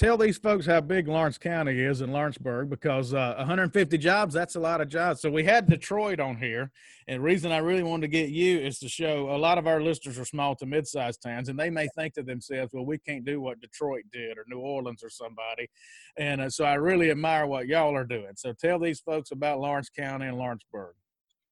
Tell 0.00 0.16
these 0.16 0.38
folks 0.38 0.64
how 0.64 0.80
big 0.80 1.08
Lawrence 1.08 1.36
County 1.36 1.78
is 1.78 2.00
in 2.00 2.10
Lawrenceburg 2.10 2.70
because 2.70 3.12
uh, 3.12 3.34
150 3.36 3.98
jobs, 3.98 4.32
that's 4.32 4.54
a 4.54 4.60
lot 4.60 4.80
of 4.80 4.88
jobs. 4.88 5.20
So 5.20 5.30
we 5.30 5.44
had 5.44 5.68
Detroit 5.68 6.20
on 6.20 6.38
here. 6.38 6.72
And 7.06 7.18
the 7.18 7.20
reason 7.20 7.52
I 7.52 7.58
really 7.58 7.82
wanted 7.82 8.02
to 8.02 8.08
get 8.08 8.30
you 8.30 8.58
is 8.60 8.78
to 8.78 8.88
show 8.88 9.28
a 9.30 9.36
lot 9.36 9.58
of 9.58 9.66
our 9.66 9.82
listeners 9.82 10.18
are 10.18 10.24
small 10.24 10.54
to 10.56 10.64
mid 10.64 10.86
sized 10.86 11.20
towns 11.20 11.50
and 11.50 11.58
they 11.58 11.68
may 11.68 11.86
think 11.98 12.14
to 12.14 12.22
themselves, 12.22 12.72
well, 12.72 12.86
we 12.86 12.96
can't 12.96 13.26
do 13.26 13.42
what 13.42 13.60
Detroit 13.60 14.04
did 14.10 14.38
or 14.38 14.46
New 14.48 14.60
Orleans 14.60 15.04
or 15.04 15.10
somebody. 15.10 15.68
And 16.16 16.40
uh, 16.40 16.48
so 16.48 16.64
I 16.64 16.74
really 16.74 17.10
admire 17.10 17.46
what 17.46 17.66
y'all 17.66 17.94
are 17.94 18.06
doing. 18.06 18.32
So 18.36 18.54
tell 18.54 18.78
these 18.78 19.00
folks 19.00 19.32
about 19.32 19.60
Lawrence 19.60 19.90
County 19.90 20.28
and 20.28 20.38
Lawrenceburg. 20.38 20.94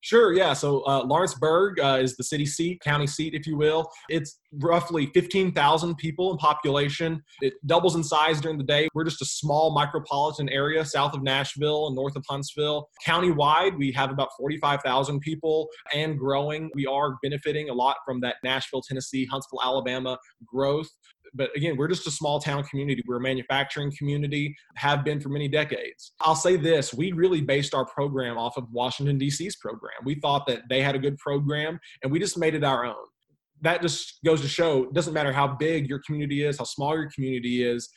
Sure, 0.00 0.32
yeah. 0.32 0.52
So 0.52 0.82
uh, 0.82 1.04
Lawrenceburg 1.04 1.80
uh, 1.80 1.98
is 2.00 2.16
the 2.16 2.22
city 2.22 2.46
seat, 2.46 2.80
county 2.80 3.06
seat, 3.06 3.34
if 3.34 3.46
you 3.46 3.56
will. 3.56 3.90
It's 4.08 4.38
roughly 4.52 5.06
15,000 5.12 5.96
people 5.96 6.30
in 6.30 6.38
population. 6.38 7.20
It 7.40 7.54
doubles 7.66 7.96
in 7.96 8.04
size 8.04 8.40
during 8.40 8.58
the 8.58 8.64
day. 8.64 8.88
We're 8.94 9.04
just 9.04 9.20
a 9.22 9.26
small 9.26 9.74
micropolitan 9.74 10.48
area 10.52 10.84
south 10.84 11.14
of 11.14 11.22
Nashville 11.22 11.88
and 11.88 11.96
north 11.96 12.14
of 12.14 12.24
Huntsville. 12.28 12.88
Countywide, 13.04 13.76
we 13.76 13.90
have 13.92 14.10
about 14.10 14.28
45,000 14.38 15.20
people 15.20 15.68
and 15.92 16.16
growing. 16.16 16.70
We 16.74 16.86
are 16.86 17.16
benefiting 17.22 17.68
a 17.68 17.74
lot 17.74 17.96
from 18.06 18.20
that 18.20 18.36
Nashville, 18.44 18.82
Tennessee, 18.82 19.26
Huntsville, 19.26 19.60
Alabama 19.64 20.16
growth 20.46 20.88
but 21.34 21.50
again, 21.56 21.76
we're 21.76 21.88
just 21.88 22.06
a 22.06 22.10
small 22.10 22.40
town 22.40 22.64
community. 22.64 23.02
We're 23.06 23.16
a 23.16 23.20
manufacturing 23.20 23.92
community, 23.96 24.54
have 24.76 25.04
been 25.04 25.20
for 25.20 25.28
many 25.28 25.48
decades. 25.48 26.12
I'll 26.20 26.34
say 26.34 26.56
this 26.56 26.94
we 26.94 27.12
really 27.12 27.40
based 27.40 27.74
our 27.74 27.84
program 27.84 28.38
off 28.38 28.56
of 28.56 28.64
Washington, 28.72 29.18
D.C.'s 29.18 29.56
program. 29.56 29.98
We 30.04 30.16
thought 30.16 30.46
that 30.46 30.62
they 30.68 30.82
had 30.82 30.94
a 30.94 30.98
good 30.98 31.18
program 31.18 31.78
and 32.02 32.12
we 32.12 32.18
just 32.18 32.38
made 32.38 32.54
it 32.54 32.64
our 32.64 32.84
own. 32.84 33.06
That 33.60 33.82
just 33.82 34.20
goes 34.24 34.40
to 34.42 34.48
show 34.48 34.84
it 34.84 34.94
doesn't 34.94 35.14
matter 35.14 35.32
how 35.32 35.48
big 35.48 35.88
your 35.88 36.00
community 36.06 36.44
is, 36.44 36.58
how 36.58 36.64
small 36.64 36.94
your 36.94 37.10
community 37.10 37.64
is, 37.64 37.88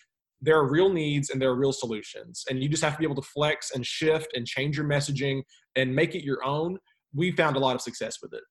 there 0.41 0.57
are 0.57 0.67
real 0.67 0.89
needs 0.91 1.29
and 1.29 1.41
there 1.41 1.49
are 1.49 1.55
real 1.55 1.71
solutions. 1.71 2.43
And 2.49 2.61
you 2.61 2.67
just 2.67 2.83
have 2.83 2.93
to 2.93 2.99
be 2.99 3.05
able 3.05 3.21
to 3.21 3.27
flex 3.29 3.71
and 3.75 3.85
shift 3.85 4.35
and 4.35 4.45
change 4.45 4.75
your 4.75 4.87
messaging 4.87 5.43
and 5.75 5.95
make 5.95 6.15
it 6.15 6.23
your 6.23 6.43
own. 6.43 6.79
We 7.13 7.31
found 7.31 7.55
a 7.55 7.59
lot 7.59 7.75
of 7.75 7.81
success 7.81 8.17
with 8.21 8.33
it. 8.33 8.41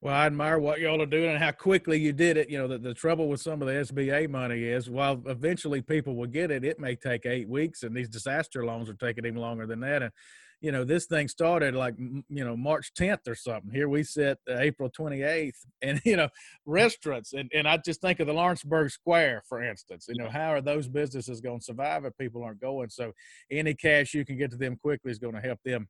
Well, 0.00 0.14
I 0.14 0.26
admire 0.26 0.58
what 0.58 0.80
y'all 0.80 1.00
are 1.00 1.06
doing 1.06 1.30
and 1.30 1.42
how 1.42 1.52
quickly 1.52 1.98
you 1.98 2.12
did 2.12 2.36
it. 2.36 2.50
You 2.50 2.58
know, 2.58 2.68
the, 2.68 2.78
the 2.78 2.94
trouble 2.94 3.28
with 3.28 3.40
some 3.40 3.62
of 3.62 3.68
the 3.68 3.74
SBA 3.74 4.28
money 4.28 4.64
is 4.64 4.90
while 4.90 5.22
eventually 5.26 5.80
people 5.82 6.14
will 6.16 6.26
get 6.26 6.50
it, 6.50 6.64
it 6.64 6.78
may 6.78 6.96
take 6.96 7.26
eight 7.26 7.48
weeks, 7.48 7.82
and 7.82 7.96
these 7.96 8.08
disaster 8.08 8.64
loans 8.64 8.88
are 8.90 8.94
taking 8.94 9.24
even 9.24 9.40
longer 9.40 9.66
than 9.66 9.80
that. 9.80 10.02
And, 10.02 10.12
you 10.60 10.72
know, 10.72 10.84
this 10.84 11.06
thing 11.06 11.28
started 11.28 11.74
like, 11.74 11.94
you 11.98 12.44
know, 12.44 12.56
March 12.56 12.92
10th 12.98 13.28
or 13.28 13.34
something. 13.34 13.70
Here 13.70 13.88
we 13.88 14.02
sit 14.02 14.38
uh, 14.48 14.58
April 14.58 14.90
28th, 14.90 15.58
and, 15.82 16.00
you 16.04 16.16
know, 16.16 16.28
restaurants. 16.64 17.32
And, 17.32 17.50
and 17.54 17.68
I 17.68 17.76
just 17.78 18.00
think 18.00 18.20
of 18.20 18.26
the 18.26 18.32
Lawrenceburg 18.32 18.90
Square, 18.90 19.44
for 19.48 19.62
instance. 19.62 20.06
You 20.08 20.22
know, 20.22 20.30
how 20.30 20.52
are 20.52 20.62
those 20.62 20.88
businesses 20.88 21.40
going 21.40 21.60
to 21.60 21.64
survive 21.64 22.04
if 22.04 22.16
people 22.18 22.42
aren't 22.42 22.60
going? 22.60 22.90
So 22.90 23.12
any 23.50 23.74
cash 23.74 24.14
you 24.14 24.24
can 24.24 24.38
get 24.38 24.50
to 24.50 24.56
them 24.56 24.76
quickly 24.76 25.10
is 25.10 25.18
going 25.18 25.34
to 25.34 25.40
help 25.40 25.60
them 25.64 25.88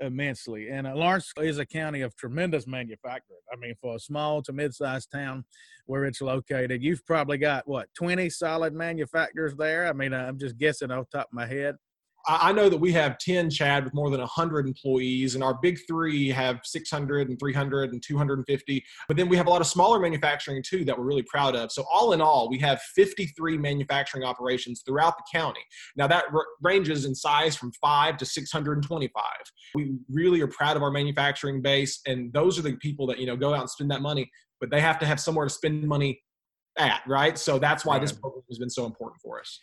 immensely. 0.00 0.68
And 0.68 0.86
uh, 0.86 0.94
Lawrence 0.94 1.32
is 1.38 1.58
a 1.58 1.66
county 1.66 2.00
of 2.02 2.16
tremendous 2.16 2.66
manufacturing. 2.66 3.40
I 3.52 3.56
mean, 3.56 3.74
for 3.80 3.96
a 3.96 4.00
small 4.00 4.42
to 4.42 4.52
mid-sized 4.52 5.10
town 5.10 5.44
where 5.86 6.04
it's 6.04 6.20
located, 6.20 6.82
you've 6.82 7.04
probably 7.06 7.38
got 7.38 7.68
what 7.68 7.88
20 7.94 8.30
solid 8.30 8.74
manufacturers 8.74 9.54
there. 9.56 9.86
I 9.86 9.92
mean, 9.92 10.12
I'm 10.12 10.38
just 10.38 10.58
guessing 10.58 10.90
off 10.90 11.06
top 11.10 11.26
of 11.26 11.32
my 11.32 11.46
head. 11.46 11.76
I 12.26 12.52
know 12.52 12.68
that 12.68 12.76
we 12.76 12.92
have 12.92 13.18
10 13.18 13.50
Chad 13.50 13.84
with 13.84 13.94
more 13.94 14.10
than 14.10 14.20
100 14.20 14.66
employees, 14.66 15.34
and 15.34 15.42
our 15.42 15.58
big 15.60 15.78
three 15.86 16.28
have 16.28 16.60
600 16.64 17.28
and 17.28 17.38
300 17.38 17.92
and 17.92 18.02
250. 18.02 18.84
But 19.08 19.16
then 19.16 19.28
we 19.28 19.36
have 19.36 19.46
a 19.46 19.50
lot 19.50 19.60
of 19.60 19.66
smaller 19.66 19.98
manufacturing 19.98 20.62
too 20.62 20.84
that 20.84 20.98
we're 20.98 21.04
really 21.04 21.22
proud 21.22 21.56
of. 21.56 21.72
So, 21.72 21.84
all 21.90 22.12
in 22.12 22.20
all, 22.20 22.50
we 22.50 22.58
have 22.58 22.80
53 22.94 23.56
manufacturing 23.58 24.24
operations 24.24 24.82
throughout 24.86 25.16
the 25.16 25.24
county. 25.32 25.60
Now, 25.96 26.06
that 26.08 26.24
r- 26.32 26.46
ranges 26.62 27.04
in 27.04 27.14
size 27.14 27.56
from 27.56 27.72
five 27.80 28.16
to 28.18 28.26
625. 28.26 29.24
We 29.74 29.94
really 30.10 30.40
are 30.42 30.48
proud 30.48 30.76
of 30.76 30.82
our 30.82 30.90
manufacturing 30.90 31.62
base, 31.62 32.00
and 32.06 32.32
those 32.32 32.58
are 32.58 32.62
the 32.62 32.76
people 32.76 33.06
that, 33.06 33.18
you 33.18 33.26
know, 33.26 33.36
go 33.36 33.54
out 33.54 33.60
and 33.60 33.70
spend 33.70 33.90
that 33.92 34.02
money, 34.02 34.30
but 34.60 34.70
they 34.70 34.80
have 34.80 34.98
to 34.98 35.06
have 35.06 35.20
somewhere 35.20 35.46
to 35.46 35.50
spend 35.50 35.86
money 35.86 36.20
at, 36.78 37.02
right? 37.06 37.38
So, 37.38 37.58
that's 37.58 37.84
why 37.84 37.98
this 37.98 38.12
program 38.12 38.44
has 38.50 38.58
been 38.58 38.70
so 38.70 38.84
important 38.84 39.20
for 39.22 39.40
us. 39.40 39.58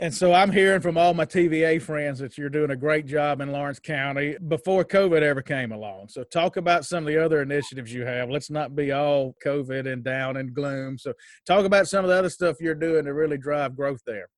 And 0.00 0.14
so 0.14 0.32
I'm 0.32 0.50
hearing 0.50 0.80
from 0.80 0.96
all 0.96 1.12
my 1.12 1.26
TVA 1.26 1.80
friends 1.82 2.20
that 2.20 2.38
you're 2.38 2.48
doing 2.48 2.70
a 2.70 2.76
great 2.76 3.04
job 3.04 3.42
in 3.42 3.52
Lawrence 3.52 3.78
County 3.78 4.34
before 4.48 4.82
COVID 4.82 5.20
ever 5.20 5.42
came 5.42 5.72
along. 5.72 6.08
So 6.08 6.24
talk 6.24 6.56
about 6.56 6.86
some 6.86 7.04
of 7.04 7.06
the 7.06 7.22
other 7.22 7.42
initiatives 7.42 7.92
you 7.92 8.06
have. 8.06 8.30
Let's 8.30 8.48
not 8.48 8.74
be 8.74 8.92
all 8.92 9.36
COVID 9.44 9.86
and 9.92 10.02
down 10.02 10.38
and 10.38 10.54
gloom. 10.54 10.96
So 10.96 11.12
talk 11.46 11.66
about 11.66 11.86
some 11.86 12.02
of 12.02 12.08
the 12.08 12.16
other 12.16 12.30
stuff 12.30 12.56
you're 12.60 12.74
doing 12.74 13.04
to 13.04 13.12
really 13.12 13.36
drive 13.36 13.76
growth 13.76 14.00
there. 14.06 14.30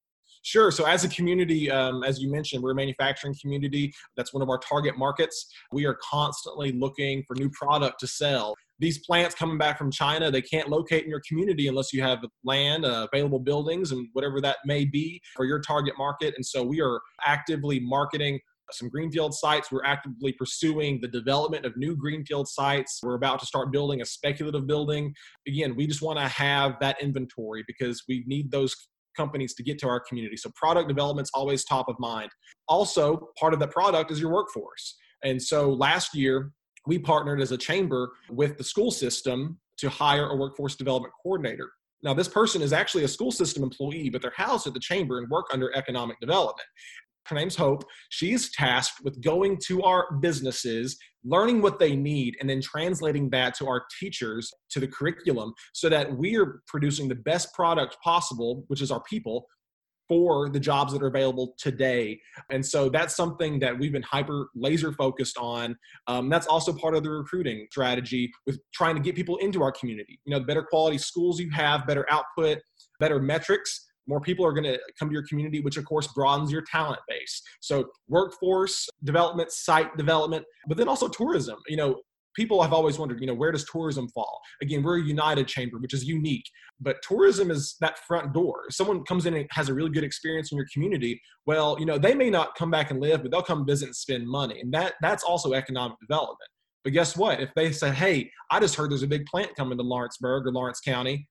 Sure. 0.43 0.71
So, 0.71 0.85
as 0.87 1.05
a 1.05 1.09
community, 1.09 1.71
um, 1.71 2.03
as 2.03 2.21
you 2.21 2.31
mentioned, 2.31 2.63
we're 2.63 2.73
a 2.73 2.75
manufacturing 2.75 3.35
community. 3.41 3.93
That's 4.17 4.35
one 4.35 4.43
of 4.43 4.49
our 4.49 4.59
target 4.59 4.99
markets. 4.99 5.47
We 5.73 5.87
are 5.87 5.97
constantly 6.03 6.73
looking 6.73 7.23
for 7.27 7.37
new 7.37 7.51
product 7.51 8.01
to 8.01 8.07
sell 8.07 8.55
these 8.83 8.99
plants 8.99 9.37
coming 9.37 9.59
back 9.59 9.79
from 9.79 9.93
China, 9.93 10.29
they 10.29 10.43
can't 10.43 10.69
locate 10.69 11.05
in 11.05 11.09
your 11.09 11.23
community 11.27 11.69
unless 11.69 11.93
you 11.93 12.03
have 12.03 12.19
land, 12.45 12.85
uh, 12.85 13.07
available 13.11 13.39
buildings, 13.39 13.93
and 13.93 14.09
whatever 14.13 14.41
that 14.41 14.57
may 14.67 14.85
be 14.85 15.23
for 15.37 15.45
your 15.45 15.61
target 15.61 15.95
market. 15.97 16.35
And 16.35 16.45
so 16.45 16.65
we 16.65 16.81
are 16.83 17.01
actively 17.25 17.79
marketing 17.79 18.41
some 18.73 18.89
greenfield 18.89 19.35
sites. 19.35 19.71
We're 19.71 19.85
actively 19.85 20.33
pursuing 20.33 20.99
the 21.01 21.09
development 21.09 21.65
of 21.65 21.77
new 21.77 21.95
greenfield 21.95 22.49
sites. 22.49 23.01
We're 23.03 23.15
about 23.15 23.39
to 23.41 23.47
start 23.47 23.71
building 23.71 24.01
a 24.01 24.05
speculative 24.05 24.67
building. 24.67 25.15
Again, 25.47 25.77
we 25.77 25.87
just 25.87 26.03
want 26.03 26.19
to 26.19 26.27
have 26.27 26.77
that 26.81 27.01
inventory 27.01 27.63
because 27.67 28.03
we 28.09 28.25
need 28.27 28.51
those 28.51 28.75
companies 29.17 29.55
to 29.55 29.63
get 29.63 29.79
to 29.81 29.89
our 29.89 30.01
community. 30.01 30.37
So 30.37 30.51
product 30.55 30.89
development's 30.89 31.31
always 31.35 31.65
top 31.65 31.89
of 31.89 31.97
mind. 31.99 32.31
Also, 32.69 33.29
part 33.39 33.55
of 33.55 33.61
the 33.61 33.69
product 33.69 34.11
is 34.11 34.21
your 34.21 34.33
workforce. 34.33 34.97
And 35.25 35.41
so 35.41 35.71
last 35.73 36.15
year, 36.15 36.53
we 36.87 36.99
partnered 36.99 37.41
as 37.41 37.53
a 37.53 37.57
chamber 37.57 38.13
with 38.31 38.59
the 38.59 38.65
school 38.65 38.91
system 38.91 39.59
to 39.79 39.89
hire 39.89 40.29
a 40.31 40.37
workforce 40.37 40.77
development 40.77 41.15
coordinator. 41.23 41.71
Now, 42.03 42.13
this 42.13 42.29
person 42.29 42.63
is 42.63 42.73
actually 42.73 43.05
a 43.05 43.09
school 43.09 43.31
system 43.31 43.63
employee, 43.63 44.11
but 44.11 44.23
they're 44.23 44.33
housed 44.37 44.67
at 44.67 44.75
the 44.75 44.81
chamber 44.81 45.19
and 45.19 45.29
work 45.31 45.47
under 45.53 45.75
economic 45.77 46.19
development. 46.21 46.67
Her 47.27 47.37
name's 47.37 47.57
Hope. 47.57 47.85
She's 48.11 48.51
tasked 48.53 49.05
with 49.05 49.21
going 49.23 49.59
to 49.67 49.83
our 49.83 50.13
businesses, 50.21 50.97
learning 51.25 51.63
what 51.63 51.79
they 51.79 51.95
need, 51.95 52.37
and 52.41 52.51
then 52.51 52.61
translating 52.61 53.31
that 53.31 53.55
to 53.57 53.69
our 53.69 53.85
teachers 54.01 54.51
to 54.71 54.81
the 54.81 54.89
curriculum 54.89 55.53
so 55.73 55.89
that 55.89 56.17
we 56.17 56.37
are 56.37 56.61
producing 56.67 57.09
the 57.09 57.15
best 57.15 57.53
product 57.55 57.97
possible, 58.03 58.65
which 58.69 58.83
is 58.83 58.91
our 58.91 59.03
people, 59.03 59.47
for 60.09 60.51
the 60.51 60.61
jobs 60.61 60.93
that 60.93 61.03
are 61.03 61.07
available 61.07 61.55
today. 61.59 62.21
And 62.51 62.65
so 62.65 62.89
that's 62.89 63.17
something 63.17 63.59
that 63.61 63.79
we've 63.79 63.93
been 63.93 64.03
hyper 64.03 64.49
laser 64.55 64.93
focused 64.93 65.39
on. 65.39 65.77
Um, 66.07 66.29
that's 66.29 66.47
also 66.47 66.73
part 66.73 66.95
of 66.95 67.03
the 67.03 67.11
recruiting 67.11 67.67
strategy 67.71 68.31
with 68.47 68.59
trying 68.75 68.95
to 68.97 69.01
get 69.01 69.15
people 69.15 69.37
into 69.39 69.63
our 69.63 69.73
community. 69.73 70.21
You 70.25 70.33
know, 70.33 70.41
the 70.41 70.45
better 70.45 70.65
quality 70.65 70.99
schools 70.99 71.41
you 71.41 71.51
have, 71.53 71.87
better 71.87 72.05
output, 72.11 72.59
better 73.01 73.21
metrics, 73.21 73.92
more 74.07 74.21
people 74.21 74.45
are 74.45 74.53
going 74.53 74.65
to 74.65 74.79
come 74.99 75.09
to 75.09 75.13
your 75.13 75.27
community, 75.27 75.61
which 75.61 75.77
of 75.77 75.85
course 75.85 76.09
broadens 76.09 76.51
your 76.51 76.63
talent 76.63 77.01
base. 77.09 77.43
So 77.61 77.87
workforce 78.09 78.89
development, 79.05 79.53
site 79.53 79.97
development, 79.97 80.45
but 80.67 80.77
then 80.77 80.89
also 80.89 81.09
tourism. 81.09 81.59
You 81.69 81.77
know, 81.77 82.01
people 82.35 82.63
have 82.63 82.73
always 82.73 82.99
wondered, 82.99 83.21
you 83.21 83.27
know, 83.27 83.35
where 83.35 83.53
does 83.53 83.65
tourism 83.71 84.09
fall? 84.09 84.41
Again, 84.63 84.83
we're 84.83 84.99
a 84.99 85.03
united 85.03 85.47
chamber, 85.49 85.79
which 85.79 85.95
is 85.95 86.05
unique, 86.05 86.45
but 86.81 86.97
tourism 87.03 87.51
is 87.51 87.77
that 87.81 87.99
front 88.01 88.33
door. 88.33 88.65
If 88.69 88.75
someone 88.75 89.05
comes 89.05 89.27
in 89.27 89.35
and 89.35 89.47
has 89.51 89.69
a 89.69 89.75
really 89.75 89.91
good 89.91 90.05
experience 90.05 90.51
in 90.51 90.57
your 90.57 90.67
community, 90.73 91.21
well, 91.47 91.77
you 91.79 91.87
know, 91.87 91.99
they 91.99 92.15
may 92.15 92.31
not 92.31 92.55
come 92.55 92.71
back 92.71 92.91
and 92.91 93.01
live, 93.01 93.23
but 93.23 93.31
they'll 93.31 93.43
come 93.43 93.67
visit 93.67 93.87
and 93.87 93.97
spend 93.97 94.27
money. 94.27 94.61
And 94.61 94.73
that 94.73 94.95
that's 95.01 95.25
also 95.25 95.53
economic 95.53 95.99
development. 96.01 96.49
But 96.85 96.95
guess 96.95 97.17
what? 97.17 97.41
If 97.41 97.51
they 97.55 97.71
say, 97.71 97.91
hey, 97.91 98.31
I 98.51 98.59
just 98.59 98.75
heard 98.75 98.91
there's 98.91 99.05
a 99.05 99.09
big 99.09 99.27
plant 99.27 99.55
coming 99.55 99.79
to 99.79 99.85
Lawrenceburg 99.85 100.47
or 100.47 100.53
Lawrence 100.53 100.81
County, 100.81 101.29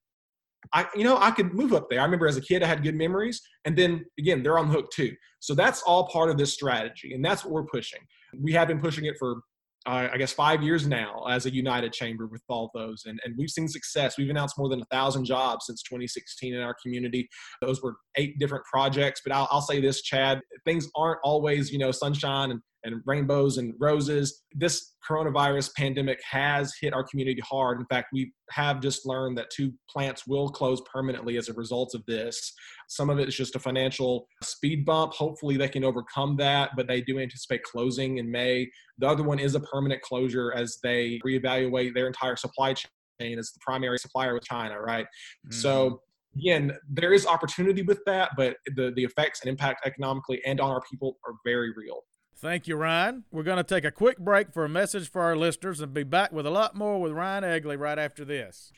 I, 0.73 0.85
you 0.95 1.03
know, 1.03 1.17
I 1.17 1.31
could 1.31 1.53
move 1.53 1.73
up 1.73 1.89
there. 1.89 1.99
I 1.99 2.03
remember 2.03 2.27
as 2.27 2.37
a 2.37 2.41
kid, 2.41 2.63
I 2.63 2.67
had 2.67 2.83
good 2.83 2.95
memories. 2.95 3.41
And 3.65 3.77
then 3.77 4.05
again, 4.19 4.43
they're 4.43 4.59
on 4.59 4.67
the 4.67 4.73
hook 4.73 4.91
too. 4.91 5.13
So 5.39 5.53
that's 5.55 5.81
all 5.83 6.07
part 6.07 6.29
of 6.29 6.37
this 6.37 6.53
strategy. 6.53 7.13
And 7.13 7.23
that's 7.23 7.43
what 7.43 7.53
we're 7.53 7.65
pushing. 7.65 7.99
We 8.39 8.53
have 8.53 8.67
been 8.67 8.79
pushing 8.79 9.05
it 9.05 9.15
for 9.17 9.41
uh, 9.87 10.09
I 10.13 10.17
guess 10.17 10.31
five 10.31 10.61
years 10.61 10.85
now 10.85 11.25
as 11.27 11.47
a 11.47 11.53
united 11.53 11.91
chamber 11.91 12.27
with 12.27 12.43
all 12.49 12.69
those, 12.73 13.03
and 13.07 13.19
and 13.25 13.33
we've 13.35 13.49
seen 13.49 13.67
success. 13.67 14.15
We've 14.15 14.29
announced 14.29 14.55
more 14.57 14.69
than 14.69 14.79
a 14.79 14.85
thousand 14.85 15.25
jobs 15.25 15.65
since 15.65 15.81
2016 15.81 16.53
in 16.53 16.61
our 16.61 16.75
community. 16.83 17.27
Those 17.61 17.81
were 17.81 17.95
eight 18.15 18.37
different 18.37 18.63
projects, 18.65 19.21
but 19.25 19.33
I'll, 19.33 19.47
I'll 19.49 19.61
say 19.61 19.81
this, 19.81 20.03
Chad, 20.03 20.39
things 20.65 20.87
aren't 20.95 21.19
always 21.23 21.71
you 21.71 21.79
know 21.79 21.91
sunshine 21.91 22.51
and 22.51 22.61
and 22.83 23.01
rainbows 23.05 23.57
and 23.57 23.73
roses. 23.79 24.43
This 24.53 24.95
coronavirus 25.07 25.73
pandemic 25.75 26.19
has 26.29 26.73
hit 26.79 26.93
our 26.93 27.03
community 27.03 27.41
hard. 27.47 27.79
In 27.79 27.85
fact, 27.85 28.09
we 28.13 28.31
have 28.51 28.81
just 28.81 29.05
learned 29.05 29.37
that 29.37 29.49
two 29.49 29.73
plants 29.89 30.27
will 30.27 30.49
close 30.49 30.81
permanently 30.91 31.37
as 31.37 31.49
a 31.49 31.53
result 31.53 31.93
of 31.95 32.05
this. 32.05 32.53
Some 32.89 33.09
of 33.09 33.19
it 33.19 33.27
is 33.27 33.35
just 33.35 33.55
a 33.55 33.59
financial 33.59 34.27
speed 34.43 34.85
bump. 34.85 35.13
Hopefully, 35.13 35.57
they 35.57 35.69
can 35.69 35.83
overcome 35.83 36.37
that, 36.37 36.71
but 36.75 36.87
they 36.87 37.01
do 37.01 37.19
anticipate 37.19 37.63
closing 37.63 38.17
in 38.17 38.29
May. 38.29 38.69
The 38.97 39.07
other 39.07 39.23
one 39.23 39.39
is 39.39 39.55
a 39.55 39.59
permanent 39.59 40.01
closure 40.01 40.53
as 40.53 40.77
they 40.83 41.19
reevaluate 41.25 41.93
their 41.93 42.07
entire 42.07 42.35
supply 42.35 42.73
chain 42.73 43.39
as 43.39 43.51
the 43.51 43.59
primary 43.61 43.99
supplier 43.99 44.33
with 44.33 44.43
China, 44.43 44.79
right? 44.79 45.05
Mm. 45.47 45.53
So, 45.53 46.01
again, 46.35 46.71
there 46.89 47.13
is 47.13 47.25
opportunity 47.25 47.81
with 47.81 47.99
that, 48.05 48.31
but 48.37 48.57
the, 48.75 48.91
the 48.95 49.03
effects 49.03 49.41
and 49.41 49.49
impact 49.49 49.85
economically 49.85 50.41
and 50.45 50.59
on 50.59 50.71
our 50.71 50.81
people 50.89 51.17
are 51.27 51.33
very 51.45 51.71
real. 51.75 52.03
Thank 52.35 52.67
you, 52.67 52.75
Ryan. 52.75 53.23
We're 53.31 53.43
going 53.43 53.57
to 53.57 53.63
take 53.63 53.85
a 53.85 53.91
quick 53.91 54.17
break 54.17 54.51
for 54.51 54.65
a 54.65 54.69
message 54.69 55.09
for 55.09 55.21
our 55.21 55.35
listeners 55.35 55.79
and 55.79 55.93
be 55.93 56.03
back 56.03 56.31
with 56.31 56.45
a 56.45 56.49
lot 56.49 56.75
more 56.75 56.99
with 56.99 57.11
Ryan 57.11 57.43
Egley 57.43 57.77
right 57.77 57.99
after 57.99 58.25
this. 58.25 58.71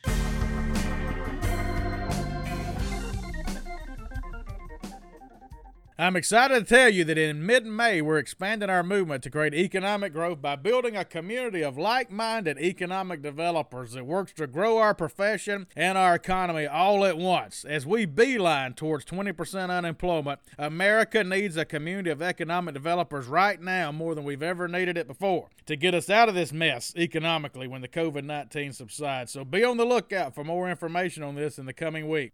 I'm 6.04 6.18
excited 6.18 6.68
to 6.68 6.76
tell 6.76 6.90
you 6.90 7.06
that 7.06 7.18
in 7.18 7.46
mid 7.46 7.66
May, 7.66 8.02
we're 8.02 8.18
expanding 8.18 8.70
our 8.70 8.84
movement 8.84 9.24
to 9.24 9.30
create 9.30 9.54
economic 9.54 10.12
growth 10.12 10.42
by 10.42 10.58
building 10.58 10.98
a 10.98 11.06
community 11.06 11.64
of 11.64 11.78
like 11.78 12.12
minded 12.12 12.58
economic 12.58 13.22
developers 13.22 13.94
that 13.94 14.06
works 14.06 14.34
to 14.34 14.46
grow 14.46 14.80
our 14.80 14.94
profession 14.94 15.66
and 15.78 15.98
our 15.98 16.16
economy 16.16 16.68
all 16.68 17.06
at 17.06 17.18
once. 17.18 17.64
As 17.64 17.86
we 17.86 18.06
beeline 18.06 18.74
towards 18.74 19.06
20% 19.06 19.70
unemployment, 19.70 20.42
America 20.60 21.24
needs 21.24 21.56
a 21.56 21.64
community 21.64 22.10
of 22.10 22.22
economic 22.22 22.74
developers 22.74 23.28
right 23.28 23.62
now 23.62 23.94
more 23.94 24.14
than 24.14 24.26
we've 24.26 24.44
ever 24.44 24.68
needed 24.68 24.98
it 24.98 25.08
before 25.08 25.48
to 25.68 25.78
get 25.78 25.96
us 25.96 26.10
out 26.10 26.28
of 26.28 26.36
this 26.36 26.52
mess 26.52 26.94
economically 26.98 27.66
when 27.66 27.80
the 27.80 27.88
COVID 27.88 28.26
19 28.26 28.74
subsides. 28.74 29.32
So 29.32 29.46
be 29.46 29.64
on 29.64 29.78
the 29.78 29.86
lookout 29.86 30.36
for 30.36 30.44
more 30.44 30.70
information 30.70 31.24
on 31.24 31.36
this 31.36 31.58
in 31.58 31.66
the 31.66 31.72
coming 31.72 32.10
week. 32.10 32.34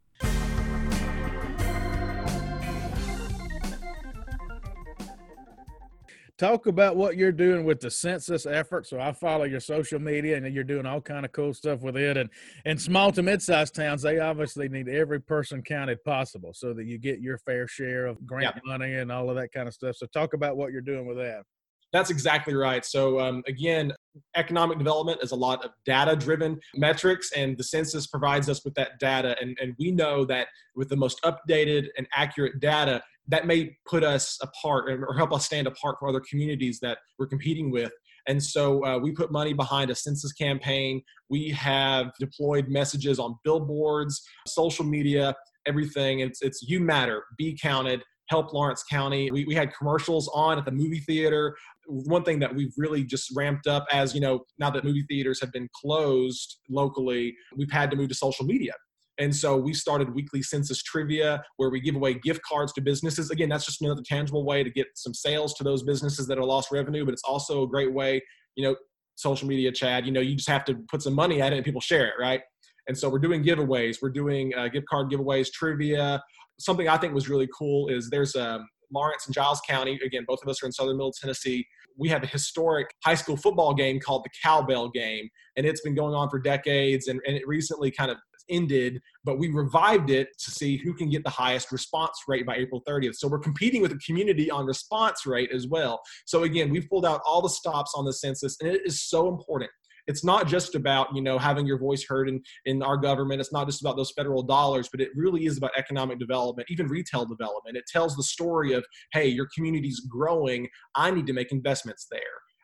Talk 6.40 6.66
about 6.66 6.96
what 6.96 7.18
you're 7.18 7.32
doing 7.32 7.66
with 7.66 7.82
the 7.82 7.92
census 7.92 8.46
effort. 8.46 8.88
So 8.88 9.00
I 9.00 9.12
follow 9.12 9.44
your 9.44 9.60
social 9.60 10.00
media, 10.00 10.38
and 10.38 10.54
you're 10.54 10.64
doing 10.64 10.86
all 10.86 11.02
kind 11.02 11.26
of 11.26 11.32
cool 11.34 11.54
stuff 11.54 11.82
with 11.82 11.98
it. 11.98 12.18
And 12.18 12.30
in 12.66 12.78
small 12.78 13.12
to 13.12 13.22
mid-sized 13.22 13.76
towns, 13.76 14.02
they 14.02 14.20
obviously 14.20 14.70
need 14.70 14.88
every 14.88 15.20
person 15.20 15.62
counted 15.62 16.04
possible, 16.04 16.54
so 16.54 16.74
that 16.74 16.86
you 16.86 16.98
get 16.98 17.20
your 17.20 17.38
fair 17.40 17.68
share 17.68 18.08
of 18.08 18.26
grant 18.26 18.56
yeah. 18.56 18.62
money 18.66 18.96
and 18.96 19.12
all 19.12 19.30
of 19.30 19.36
that 19.36 19.52
kind 19.52 19.68
of 19.68 19.74
stuff. 19.74 19.98
So 19.98 20.08
talk 20.08 20.34
about 20.34 20.58
what 20.58 20.72
you're 20.72 20.82
doing 20.82 21.06
with 21.06 21.18
that. 21.18 21.44
That's 21.92 22.12
exactly 22.12 22.54
right. 22.54 22.86
So 22.86 23.20
um, 23.20 23.42
again, 23.48 23.92
economic 24.36 24.78
development 24.78 25.24
is 25.24 25.32
a 25.32 25.36
lot 25.36 25.66
of 25.66 25.72
data-driven 25.86 26.60
metrics, 26.76 27.32
and 27.36 27.58
the 27.58 27.64
census 27.64 28.06
provides 28.06 28.48
us 28.48 28.64
with 28.64 28.76
that 28.76 29.00
data. 29.00 29.36
And, 29.42 29.58
and 29.60 29.74
we 29.80 29.92
know 29.92 30.24
that 30.26 30.50
with 30.76 30.88
the 30.88 30.96
most 30.96 31.20
updated 31.24 31.88
and 31.98 32.08
accurate 32.14 32.60
data, 32.60 33.02
that 33.30 33.48
may 33.48 33.76
put 33.88 34.04
us 34.04 34.38
apart 34.42 34.90
or 34.90 35.16
help 35.16 35.32
us 35.32 35.46
stand 35.46 35.68
apart 35.68 35.98
from 36.00 36.10
other 36.10 36.22
communities 36.30 36.80
that 36.82 36.98
we're 37.18 37.28
competing 37.28 37.72
with. 37.72 37.92
And 38.28 38.44
so 38.44 38.86
uh, 38.86 38.98
we 39.00 39.12
put 39.12 39.32
money 39.32 39.54
behind 39.54 39.90
a 39.90 39.96
census 39.96 40.34
campaign. 40.34 41.02
We 41.30 41.50
have 41.52 42.12
deployed 42.20 42.68
messages 42.68 43.18
on 43.18 43.36
billboards, 43.44 44.22
social 44.48 44.86
media, 44.86 45.36
everything. 45.66 46.20
It's, 46.20 46.42
it's 46.42 46.62
you 46.64 46.80
matter, 46.80 47.24
be 47.38 47.58
counted, 47.60 48.04
help 48.28 48.54
Lawrence 48.54 48.84
County. 48.84 49.32
We, 49.32 49.46
we 49.46 49.56
had 49.56 49.74
commercials 49.76 50.30
on 50.34 50.58
at 50.58 50.66
the 50.66 50.72
movie 50.72 51.00
theater. 51.00 51.56
One 51.88 52.24
thing 52.24 52.40
that 52.40 52.54
we've 52.54 52.74
really 52.78 53.04
just 53.04 53.36
ramped 53.36 53.68
up 53.68 53.86
as, 53.92 54.14
you 54.14 54.22
know, 54.22 54.42
now 54.60 54.70
that 54.72 54.84
movie 54.84 55.06
theaters 55.10 55.40
have 55.42 55.52
been 55.52 55.68
closed 55.82 56.60
locally, 56.70 57.36
we've 57.56 57.72
had 57.72 57.90
to 57.92 57.98
move 57.98 58.10
to 58.10 58.16
social 58.16 58.46
media. 58.46 58.74
And 59.20 59.36
so 59.36 59.58
we 59.58 59.74
started 59.74 60.16
weekly 60.16 60.42
census 60.42 60.82
trivia 60.82 61.44
where 61.58 61.70
we 61.70 61.82
give 61.82 61.96
away 61.96 62.14
gift 62.14 62.42
cards 62.42 62.72
to 62.74 62.82
businesses. 62.82 63.30
Again, 63.32 63.50
that's 63.50 63.66
just 63.66 63.82
another 63.82 64.02
tangible 64.06 64.46
way 64.46 64.64
to 64.64 64.70
get 64.70 64.88
some 64.96 65.14
sales 65.14 65.54
to 65.56 65.64
those 65.64 65.84
businesses 65.84 66.26
that 66.28 66.38
are 66.38 66.46
lost 66.46 66.72
revenue, 66.72 67.04
but 67.04 67.14
it's 67.14 67.24
also 67.24 67.64
a 67.64 67.68
great 67.68 67.94
way, 67.94 68.22
you 68.56 68.64
know, 68.64 68.76
social 69.16 69.48
media, 69.48 69.72
Chad, 69.72 70.06
you 70.06 70.14
know, 70.14 70.22
you 70.22 70.36
just 70.36 70.48
have 70.48 70.64
to 70.66 70.76
put 70.90 71.02
some 71.02 71.14
money 71.14 71.42
at 71.42 71.52
it 71.52 71.58
and 71.58 71.66
people 71.66 71.82
share 71.82 72.08
it, 72.08 72.14
right? 72.18 72.42
And 72.88 72.98
so 72.98 73.10
we're 73.10 73.20
doing 73.20 73.44
giveaways. 73.44 73.98
We're 74.02 74.10
doing 74.10 74.54
uh, 74.56 74.70
gift 74.70 74.88
card 74.88 75.12
giveaways, 75.12 75.52
trivia. 75.52 76.24
Something 76.58 76.88
I 76.88 76.98
think 76.98 77.14
was 77.14 77.28
really 77.28 77.48
cool 77.56 77.90
is 77.90 78.10
there's 78.10 78.36
um, 78.38 78.66
Lawrence 78.92 79.26
and 79.26 79.34
Giles 79.34 79.62
County. 79.68 80.00
Again, 80.06 80.26
both 80.28 80.40
of 80.42 80.50
us 80.50 80.62
are 80.64 80.66
in 80.66 80.72
southern 80.72 80.98
middle 80.98 81.12
Tennessee. 81.12 81.66
We 81.98 82.10
have 82.10 82.24
a 82.24 82.28
historic 82.28 82.94
high 83.04 83.16
school 83.16 83.38
football 83.38 83.74
game 83.74 84.00
called 84.00 84.24
the 84.24 84.30
Cowbell 84.42 84.90
Game, 84.90 85.30
and 85.58 85.66
it's 85.66 85.82
been 85.82 85.96
going 85.96 86.14
on 86.14 86.30
for 86.30 86.40
decades. 86.40 87.08
And, 87.08 87.20
and 87.28 87.36
it 87.36 87.48
recently 87.48 87.92
kind 87.92 88.12
of 88.12 88.18
ended, 88.50 89.00
but 89.24 89.38
we 89.38 89.50
revived 89.50 90.10
it 90.10 90.30
to 90.40 90.52
see 90.52 90.78
who 90.78 90.94
can 90.94 91.10
get 91.10 91.24
the 91.24 91.30
highest 91.30 91.72
response 91.72 92.18
rate 92.28 92.46
by 92.46 92.56
April 92.56 92.82
30th. 92.88 93.16
So 93.16 93.28
we're 93.28 93.40
competing 93.40 93.82
with 93.82 93.92
the 93.92 94.00
community 94.00 94.50
on 94.50 94.66
response 94.66 95.26
rate 95.26 95.52
as 95.54 95.68
well. 95.68 96.02
So 96.26 96.44
again, 96.44 96.70
we've 96.70 96.90
pulled 96.90 97.06
out 97.06 97.22
all 97.26 97.42
the 97.42 97.50
stops 97.50 97.94
on 97.96 98.06
the 98.06 98.14
census, 98.14 98.58
and 98.60 98.70
it 98.70 98.82
is 98.86 99.04
so 99.04 99.28
important 99.30 99.72
it's 100.10 100.24
not 100.24 100.48
just 100.48 100.76
about 100.76 101.16
you 101.16 101.22
know 101.22 101.38
having 101.38 101.66
your 101.66 101.78
voice 101.78 102.04
heard 102.04 102.28
in 102.28 102.42
in 102.66 102.84
our 102.84 102.98
government. 102.98 103.40
It's 103.40 103.54
not 103.54 103.68
just 103.68 103.82
about 103.82 103.96
those 103.96 104.12
federal 104.12 104.44
dollars 104.44 104.90
but 104.92 105.00
it 105.00 105.10
really 105.16 105.46
is 105.46 105.58
about 105.58 105.72
economic 105.78 106.20
development 106.20 106.68
even 106.70 106.88
retail 106.88 107.26
development. 107.26 107.78
It 107.78 107.86
tells 107.88 108.16
the 108.16 108.24
story 108.24 108.74
of 108.74 108.84
hey 109.14 109.28
your 109.28 109.48
community's 109.56 110.02
growing. 110.02 110.68
I 110.96 111.12
need 111.12 111.28
to 111.28 111.34
make 111.34 111.52
investments 111.52 112.08
there. 112.12 112.20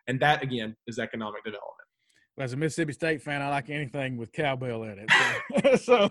And 0.07 0.19
that 0.19 0.43
again 0.43 0.75
is 0.87 0.99
economic 0.99 1.43
development 1.43 1.84
as 2.37 2.51
a 2.51 2.57
Mississippi 2.57 2.91
State 2.91 3.21
fan, 3.21 3.41
I 3.41 3.47
like 3.47 3.69
anything 3.69 4.17
with 4.17 4.33
cowbell 4.33 4.83
in 4.83 4.99
it. 4.99 5.09
So, 5.61 5.75
so, 5.77 6.09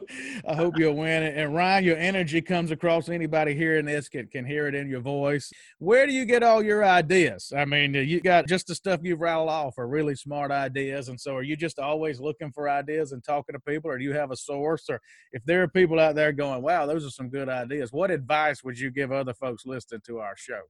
I 0.49 0.54
hope 0.54 0.78
you'll 0.78 0.97
win 0.97 1.23
it. 1.23 1.37
And 1.37 1.54
Ryan, 1.54 1.85
your 1.85 1.99
energy 1.99 2.40
comes 2.40 2.71
across. 2.71 3.11
Anybody 3.11 3.54
hearing 3.54 3.85
this 3.85 4.09
can, 4.09 4.26
can 4.28 4.47
hear 4.47 4.66
it 4.66 4.75
in 4.75 4.88
your 4.88 5.00
voice. 5.00 5.52
Where 5.78 6.07
do 6.07 6.14
you 6.14 6.25
get 6.25 6.43
all 6.43 6.62
your 6.62 6.83
ideas? 6.83 7.52
I 7.54 7.66
mean, 7.66 7.93
you 7.93 8.23
got 8.23 8.49
just 8.49 8.69
the 8.69 8.75
stuff 8.75 9.00
you've 9.02 9.21
rattled 9.21 9.50
off 9.50 9.76
are 9.76 9.87
really 9.87 10.14
smart 10.14 10.50
ideas. 10.50 11.11
And 11.11 11.21
so, 11.21 11.37
are 11.37 11.43
you 11.43 11.57
just 11.57 11.78
always 11.78 12.21
looking 12.21 12.52
for 12.52 12.71
ideas 12.71 13.12
and 13.12 13.23
talking 13.23 13.52
to 13.52 13.61
people, 13.61 13.90
or 13.90 13.99
do 13.99 14.04
you 14.04 14.14
have 14.14 14.31
a 14.31 14.37
source? 14.37 14.88
Or 14.88 15.00
if 15.33 15.45
there 15.45 15.62
are 15.62 15.69
people 15.69 16.00
out 16.00 16.14
there 16.14 16.33
going, 16.33 16.62
"Wow, 16.62 16.87
those 16.87 17.04
are 17.04 17.11
some 17.11 17.28
good 17.28 17.50
ideas," 17.50 17.93
what 17.93 18.11
advice 18.11 18.64
would 18.64 18.78
you 18.78 18.90
give 18.90 19.12
other 19.12 19.35
folks 19.35 19.66
listening 19.66 20.00
to 20.07 20.21
our 20.21 20.37
show? 20.37 20.62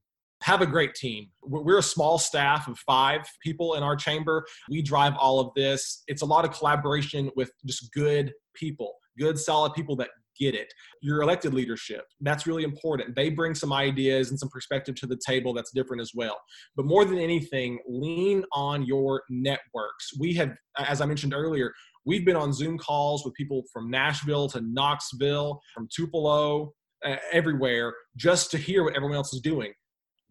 Have 0.45 0.61
a 0.61 0.67
great 0.67 0.95
team. 0.95 1.27
We're 1.43 1.79
a 1.79 1.83
small 1.83 2.19
staff 2.19 2.69
of 2.69 2.79
five 2.81 3.23
people 3.43 3.75
in 3.75 3.83
our 3.83 3.97
chamber. 3.97 4.45
We 4.69 4.83
drive 4.83 5.15
all 5.19 5.41
of 5.41 5.49
this. 5.57 6.03
It's 6.07 6.21
a 6.21 6.27
lot 6.27 6.45
of 6.45 6.53
collaboration 6.53 7.31
with 7.35 7.51
just 7.67 7.91
good 7.95 8.31
people, 8.55 8.93
good, 9.19 9.39
solid 9.39 9.73
people 9.73 9.97
that 9.97 10.11
get 10.39 10.55
it. 10.55 10.71
Your 11.01 11.23
elected 11.23 11.55
leadership, 11.55 12.05
that's 12.21 12.47
really 12.47 12.63
important. 12.63 13.17
They 13.17 13.31
bring 13.31 13.55
some 13.55 13.73
ideas 13.73 14.29
and 14.29 14.39
some 14.39 14.51
perspective 14.51 14.95
to 14.97 15.07
the 15.07 15.19
table 15.27 15.55
that's 15.55 15.71
different 15.73 16.03
as 16.03 16.11
well. 16.15 16.39
But 16.77 16.85
more 16.85 17.07
than 17.07 17.19
anything, 17.19 17.79
lean 17.89 18.45
on 18.53 18.85
your 18.85 19.23
networks. 19.31 20.11
We 20.21 20.35
have, 20.35 20.53
as 20.79 21.01
I 21.01 21.07
mentioned 21.07 21.33
earlier, 21.33 21.73
we've 22.05 22.27
been 22.27 22.37
on 22.37 22.53
Zoom 22.53 22.77
calls 22.77 23.25
with 23.25 23.33
people 23.33 23.63
from 23.73 23.91
Nashville 23.91 24.49
to 24.51 24.61
Knoxville, 24.61 25.59
from 25.73 25.89
Tupelo, 25.91 26.75
uh, 27.03 27.17
everywhere, 27.33 27.95
just 28.15 28.51
to 28.51 28.59
hear 28.59 28.85
what 28.85 28.95
everyone 28.95 29.17
else 29.17 29.33
is 29.33 29.41
doing 29.41 29.73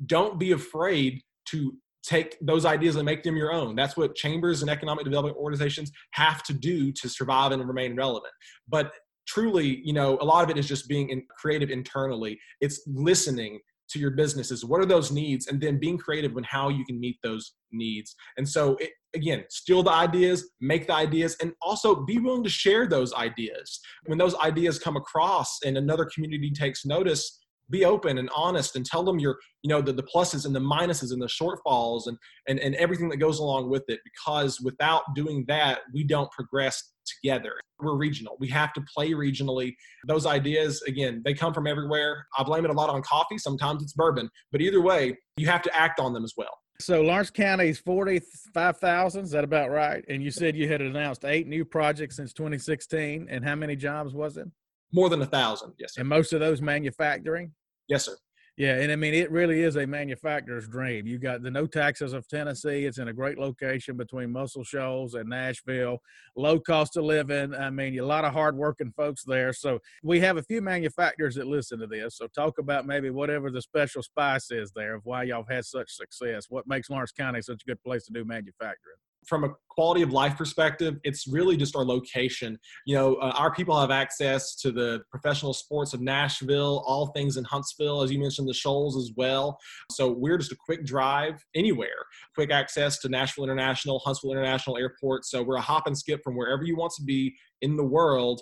don't 0.06 0.40
be 0.40 0.52
afraid 0.52 1.22
to 1.50 1.74
take 2.04 2.38
those 2.42 2.66
ideas 2.66 2.96
and 2.98 3.06
make 3.06 3.24
them 3.24 3.38
your 3.38 3.52
own. 3.52 3.76
That's 3.76 3.96
what 3.96 4.16
chambers 4.16 4.62
and 4.62 4.70
economic 4.70 5.06
development 5.06 5.38
organizations 5.38 5.92
have 6.12 6.44
to 6.44 6.54
do 6.54 6.92
to 6.92 7.10
survive 7.10 7.52
and 7.52 7.66
remain 7.66 7.96
relevant. 7.96 8.34
But 8.68 8.92
truly, 9.28 9.82
you 9.84 9.94
know, 9.94 10.18
a 10.20 10.26
lot 10.26 10.44
of 10.44 10.50
it 10.50 10.58
is 10.58 10.68
just 10.68 10.90
being 10.90 11.10
in 11.10 11.24
creative 11.38 11.70
internally. 11.70 12.40
It's 12.60 12.82
listening 12.88 13.60
to 13.90 14.00
your 14.00 14.12
businesses. 14.12 14.66
What 14.66 14.82
are 14.82 14.86
those 14.86 15.12
needs? 15.12 15.48
And 15.48 15.62
then 15.62 15.80
being 15.80 15.98
creative 15.98 16.34
when 16.34 16.44
how 16.44 16.70
you 16.70 16.84
can 16.84 17.00
meet 17.00 17.18
those 17.24 17.54
needs. 17.72 18.16
And 18.38 18.48
so, 18.48 18.76
it, 18.78 18.92
again, 19.16 19.44
steal 19.50 19.84
the 19.84 19.92
ideas, 19.92 20.50
make 20.60 20.88
the 20.88 20.96
ideas, 20.96 21.38
and 21.42 21.54
also 21.62 22.04
be 22.04 22.18
willing 22.18 22.44
to 22.44 22.50
share 22.50 22.88
those 22.88 23.14
ideas. 23.14 23.80
When 24.08 24.18
those 24.18 24.36
ideas 24.36 24.80
come 24.80 24.98
across 24.98 25.60
and 25.64 25.78
another 25.78 26.06
community 26.06 26.52
takes 26.52 26.86
notice, 26.86 27.40
be 27.70 27.86
open 27.86 28.18
and 28.18 28.30
honest 28.36 28.76
and 28.76 28.86
tell 28.86 29.04
them 29.04 29.20
your 29.20 29.38
you 29.62 29.70
know 29.70 29.82
the, 29.82 29.94
the 29.94 30.04
pluses 30.04 30.46
and 30.46 30.56
the 30.56 30.60
minuses 30.60 31.12
and 31.12 31.22
the 31.22 31.28
shortfalls 31.28 32.08
and, 32.08 32.18
and 32.48 32.60
and 32.60 32.76
everything 32.76 33.10
that 33.10 33.18
goes 33.18 33.40
along 33.40 33.70
with 33.70 33.84
it 33.88 34.00
because 34.04 34.60
without 34.62 35.04
doing 35.16 35.46
that 35.48 35.80
we 35.94 36.04
don't 36.04 36.32
progress 36.32 36.92
together 37.06 37.54
we're 37.80 37.96
regional 37.96 38.38
we 38.40 38.48
have 38.48 38.74
to 38.74 38.82
play 38.94 39.12
regionally 39.12 39.74
those 40.08 40.26
ideas 40.26 40.82
again 40.84 41.22
they 41.26 41.34
come 41.34 41.54
from 41.54 41.68
everywhere 41.68 42.26
i 42.38 42.44
blame 42.44 42.64
it 42.64 42.72
a 42.72 42.74
lot 42.74 42.90
on 42.90 43.02
coffee 43.02 43.38
sometimes 43.38 43.84
it's 43.84 43.94
bourbon 43.94 44.30
but 44.52 44.62
either 44.62 44.82
way 44.82 45.18
you 45.38 45.48
have 45.48 45.62
to 45.62 45.76
act 45.76 46.00
on 46.00 46.14
them 46.14 46.24
as 46.24 46.34
well 46.38 46.58
so 46.80 47.02
Lawrence 47.02 47.30
County 47.30 47.70
is 47.70 47.80
45,000. 47.80 49.24
Is 49.24 49.32
that 49.32 49.44
about 49.44 49.70
right? 49.70 50.04
And 50.10 50.24
you 50.24 50.32
said 50.32 50.56
you 50.56 50.68
had 50.68 50.82
announced 50.82 51.24
eight 51.24 51.48
new 51.48 51.64
projects 51.64 52.16
since 52.18 52.34
2016. 52.34 53.28
And 53.30 53.46
how 53.46 53.56
many 53.56 53.76
jobs 53.76 54.14
was 54.14 54.38
it? 54.38 54.48
More 54.94 55.10
than 55.10 55.22
a 55.22 55.26
thousand, 55.26 55.74
yes. 55.78 55.96
Sir. 55.96 56.02
And 56.02 56.10
most 56.10 56.34
of 56.34 56.40
those 56.40 56.62
manufacturing? 56.62 57.52
Yes, 57.88 58.06
sir. 58.06 58.16
Yeah, 58.56 58.76
and 58.76 58.92
I 58.92 58.96
mean 58.96 59.16
it 59.16 59.32
really 59.32 59.64
is 59.64 59.78
a 59.78 59.88
manufacturer's 59.88 60.68
dream. 60.68 61.08
You 61.08 61.18
got 61.18 61.42
the 61.42 61.50
no 61.50 61.66
taxes 61.66 62.14
of 62.14 62.28
Tennessee. 62.28 62.86
It's 62.86 63.00
in 63.00 63.08
a 63.08 63.14
great 63.14 63.40
location 63.40 63.98
between 63.98 64.32
Muscle 64.32 64.64
Shoals 64.64 65.16
and 65.16 65.28
Nashville. 65.28 65.98
Low 66.36 66.60
cost 66.60 66.96
of 66.96 67.04
living. 67.04 67.56
I 67.56 67.72
mean, 67.72 67.98
a 67.98 68.06
lot 68.06 68.26
of 68.26 68.34
hardworking 68.34 68.94
folks 68.96 69.24
there. 69.24 69.54
So 69.54 69.80
we 70.04 70.20
have 70.20 70.38
a 70.38 70.44
few 70.44 70.62
manufacturers 70.62 71.34
that 71.36 71.48
listen 71.48 71.80
to 71.80 71.88
this. 71.88 72.16
So 72.18 72.28
talk 72.28 72.60
about 72.60 72.86
maybe 72.86 73.10
whatever 73.10 73.50
the 73.50 73.62
special 73.62 74.04
spice 74.04 74.52
is 74.52 74.72
there 74.76 74.94
of 74.94 75.02
why 75.04 75.24
y'all 75.24 75.44
have 75.50 75.56
had 75.56 75.66
such 75.66 75.92
success. 75.92 76.46
What 76.48 76.68
makes 76.68 76.92
Lawrence 76.92 77.12
County 77.12 77.42
such 77.42 77.64
a 77.64 77.70
good 77.70 77.82
place 77.82 78.06
to 78.06 78.14
do 78.14 78.24
manufacturing? 78.24 78.98
From 79.26 79.44
a 79.44 79.50
quality 79.70 80.02
of 80.02 80.12
life 80.12 80.38
perspective, 80.38 80.96
it's 81.04 81.28
really 81.28 81.58
just 81.58 81.76
our 81.76 81.84
location. 81.84 82.60
You 82.86 82.96
know, 82.96 83.16
uh, 83.16 83.34
our 83.36 83.54
people 83.54 83.80
have 83.80 83.92
access 83.92 84.56
to 84.58 84.72
the 84.72 85.02
professional 85.10 85.54
sports 85.54 85.94
of 85.94 86.02
Nashville, 86.02 86.84
all 86.86 87.08
things 87.08 87.38
in 87.38 87.44
Huntsville, 87.44 88.02
as 88.02 88.12
you 88.12 88.20
mentioned, 88.20 88.48
the 88.48 88.54
Shoals 88.54 88.98
as 88.98 89.12
well. 89.16 89.58
So 89.92 90.12
we're 90.12 90.38
just 90.38 90.52
a 90.52 90.58
quick 90.58 90.86
drive 90.86 91.44
anywhere, 91.56 92.06
quick 92.36 92.52
access 92.52 93.00
to 93.00 93.10
Nashville 93.10 93.44
International, 93.44 94.00
Huntsville 94.00 94.32
International 94.32 94.78
Airport. 94.78 95.26
So 95.26 95.42
we're 95.42 95.58
a 95.58 95.62
hop 95.62 95.88
and 95.88 95.98
skip 95.98 96.22
from 96.24 96.36
wherever 96.36 96.64
you 96.64 96.76
want 96.76 96.94
to 96.98 97.04
be 97.04 97.34
in 97.62 97.76
the 97.76 97.84
world. 97.84 98.42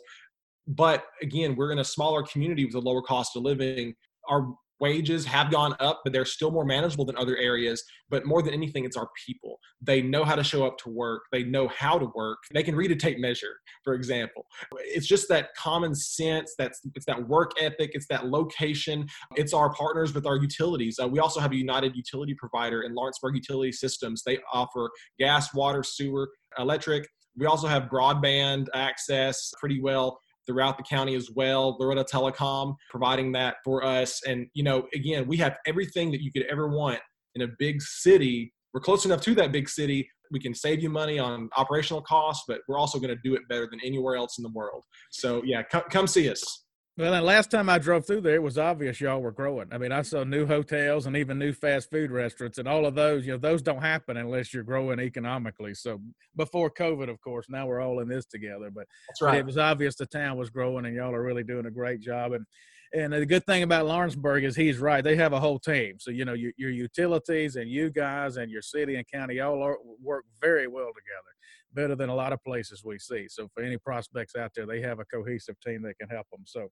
But 0.68 1.06
again, 1.22 1.56
we're 1.56 1.72
in 1.72 1.80
a 1.80 1.84
smaller 1.84 2.24
community 2.24 2.66
with 2.66 2.76
a 2.76 2.80
lower 2.80 3.02
cost 3.02 3.36
of 3.36 3.44
living. 3.44 3.96
Our 4.30 4.54
wages 4.82 5.26
have 5.26 5.52
gone 5.52 5.76
up, 5.80 6.02
but 6.04 6.12
they're 6.12 6.26
still 6.26 6.52
more 6.52 6.66
manageable 6.66 7.06
than 7.06 7.16
other 7.16 7.38
areas. 7.38 7.84
But 8.10 8.26
more 8.26 8.42
than 8.42 8.54
anything, 8.54 8.84
it's 8.84 8.98
our 8.98 9.08
people. 9.26 9.60
They 9.82 10.02
know 10.02 10.26
how 10.26 10.36
to 10.36 10.44
show 10.44 10.66
up 10.66 10.78
to 10.80 10.90
work. 10.90 11.22
They 11.32 11.44
know 11.44 11.68
how 11.70 11.98
to 12.00 12.12
work. 12.16 12.40
They 12.54 12.64
can 12.64 12.76
read 12.76 12.92
a 12.92 12.96
tape 12.96 13.20
measure, 13.20 13.56
for 13.84 13.94
example. 13.94 14.46
It's 14.80 15.08
just 15.08 15.30
that 15.30 15.50
common 15.56 15.96
sense. 15.96 16.56
That's 16.58 16.82
it's 16.96 17.06
that 17.06 17.28
work 17.30 17.52
ethic. 17.62 17.92
It's 17.94 18.08
that 18.08 18.28
location. 18.28 19.08
It's 19.36 19.54
our 19.54 19.72
partners 19.74 20.14
with 20.14 20.26
our 20.26 20.38
utilities. 20.38 21.00
Uh, 21.02 21.08
we 21.08 21.20
also 21.20 21.40
have 21.40 21.52
a 21.52 21.56
United 21.56 21.96
utility 21.96 22.34
provider 22.34 22.82
in 22.82 22.94
Lawrenceburg 22.96 23.36
Utility 23.36 23.72
Systems. 23.72 24.24
They 24.26 24.40
offer 24.52 24.90
gas, 25.20 25.54
water, 25.54 25.84
sewer, 25.84 26.30
electric. 26.58 27.08
We 27.38 27.46
also 27.46 27.68
have 27.68 27.84
broadband 27.84 28.68
access 28.74 29.52
pretty 29.60 29.80
well 29.80 30.20
throughout 30.46 30.78
the 30.78 30.84
county 30.84 31.16
as 31.16 31.30
well. 31.32 31.78
Loretto 31.80 32.04
Telecom 32.04 32.76
providing 32.90 33.32
that 33.34 33.58
for 33.64 33.84
us. 33.84 34.22
And, 34.26 34.48
you 34.54 34.64
know, 34.64 34.88
again, 34.94 35.28
we 35.28 35.38
have 35.38 35.58
everything 35.66 36.12
that 36.12 36.22
you 36.22 36.32
could 36.32 36.46
ever 36.50 36.68
want 36.68 37.00
in 37.36 37.44
a 37.44 37.48
big 37.60 37.82
city. 37.82 38.54
We're 38.74 38.82
close 38.82 39.06
enough 39.06 39.22
to 39.22 39.36
that 39.36 39.52
big 39.52 39.70
city. 39.70 40.10
We 40.32 40.40
can 40.40 40.54
save 40.54 40.82
you 40.82 40.90
money 40.90 41.20
on 41.20 41.50
operational 41.58 42.02
costs, 42.02 42.46
but 42.48 42.62
we're 42.68 42.78
also 42.78 43.00
going 43.00 43.16
to 43.16 43.22
do 43.24 43.36
it 43.36 43.42
better 43.50 43.68
than 43.70 43.80
anywhere 43.84 44.16
else 44.16 44.38
in 44.38 44.44
the 44.44 44.52
world. 44.52 44.84
So, 45.12 45.42
yeah, 45.46 45.64
come, 45.64 45.84
come 45.90 46.08
see 46.08 46.30
us. 46.30 46.64
Well, 47.02 47.16
and 47.16 47.26
last 47.26 47.50
time 47.50 47.68
I 47.68 47.80
drove 47.80 48.06
through 48.06 48.22
there, 48.22 48.36
it 48.36 48.44
was 48.44 48.60
obvious 48.60 49.02
y'all 49.02 49.24
were 49.24 49.32
growing. 49.32 49.70
I 49.72 49.80
mean, 49.80 49.92
I 49.92 50.04
saw 50.04 50.24
new 50.24 50.46
hotels 50.46 51.08
and 51.08 51.18
even 51.18 51.40
new 51.40 51.52
fast 51.52 51.90
food 51.90 52.12
restaurants, 52.12 52.60
and 52.60 52.68
all 52.68 52.86
of 52.86 52.94
those. 52.94 53.26
You 53.26 53.32
know, 53.32 53.40
those 53.40 53.64
don't 53.64 53.82
happen 53.82 54.18
unless 54.18 54.54
you're 54.54 54.62
growing 54.62 55.00
economically. 55.00 55.74
So 55.74 56.00
before 56.36 56.70
COVID, 56.70 57.10
of 57.10 57.20
course, 57.20 57.48
now 57.50 57.66
we're 57.66 57.82
all 57.82 58.02
in 58.02 58.08
this 58.08 58.28
together. 58.28 58.70
But, 58.70 58.86
right. 59.20 59.32
But 59.32 59.38
it 59.40 59.46
was 59.48 59.58
obvious 59.58 59.96
the 59.96 60.06
town 60.06 60.38
was 60.38 60.52
growing, 60.52 60.86
and 60.86 60.96
y'all 60.96 61.16
are 61.16 61.24
really 61.24 61.44
doing 61.44 61.66
a 61.66 61.72
great 61.72 62.02
job. 62.02 62.34
And 62.34 62.46
and 62.94 63.12
the 63.12 63.26
good 63.26 63.48
thing 63.48 63.64
about 63.64 63.88
Lawrenceburg 63.88 64.44
is 64.44 64.56
he's 64.56 64.78
right. 64.78 65.04
They 65.04 65.16
have 65.16 65.34
a 65.34 65.40
whole 65.40 65.58
team. 65.58 65.96
So 65.98 66.12
you 66.12 66.26
know, 66.26 66.34
your, 66.34 66.52
your 66.56 66.70
utilities 66.70 67.56
and 67.56 67.68
you 67.68 67.90
guys 67.90 68.38
and 68.38 68.52
your 68.52 68.62
city 68.62 68.98
and 68.98 69.08
county 69.08 69.40
all 69.40 69.58
work 70.04 70.26
very 70.40 70.68
well 70.68 70.90
together 70.90 71.32
better 71.74 71.96
than 71.96 72.10
a 72.10 72.16
lot 72.16 72.34
of 72.34 72.44
places 72.44 72.84
we 72.84 73.00
see. 73.00 73.28
So 73.30 73.48
for 73.54 73.64
any 73.64 73.78
prospects 73.78 74.36
out 74.36 74.52
there, 74.56 74.66
they 74.66 74.82
have 74.82 75.00
a 75.00 75.06
cohesive 75.06 75.60
team 75.66 75.82
that 75.84 75.98
can 76.00 76.10
help 76.10 76.28
them. 76.32 76.42
So, 76.46 76.68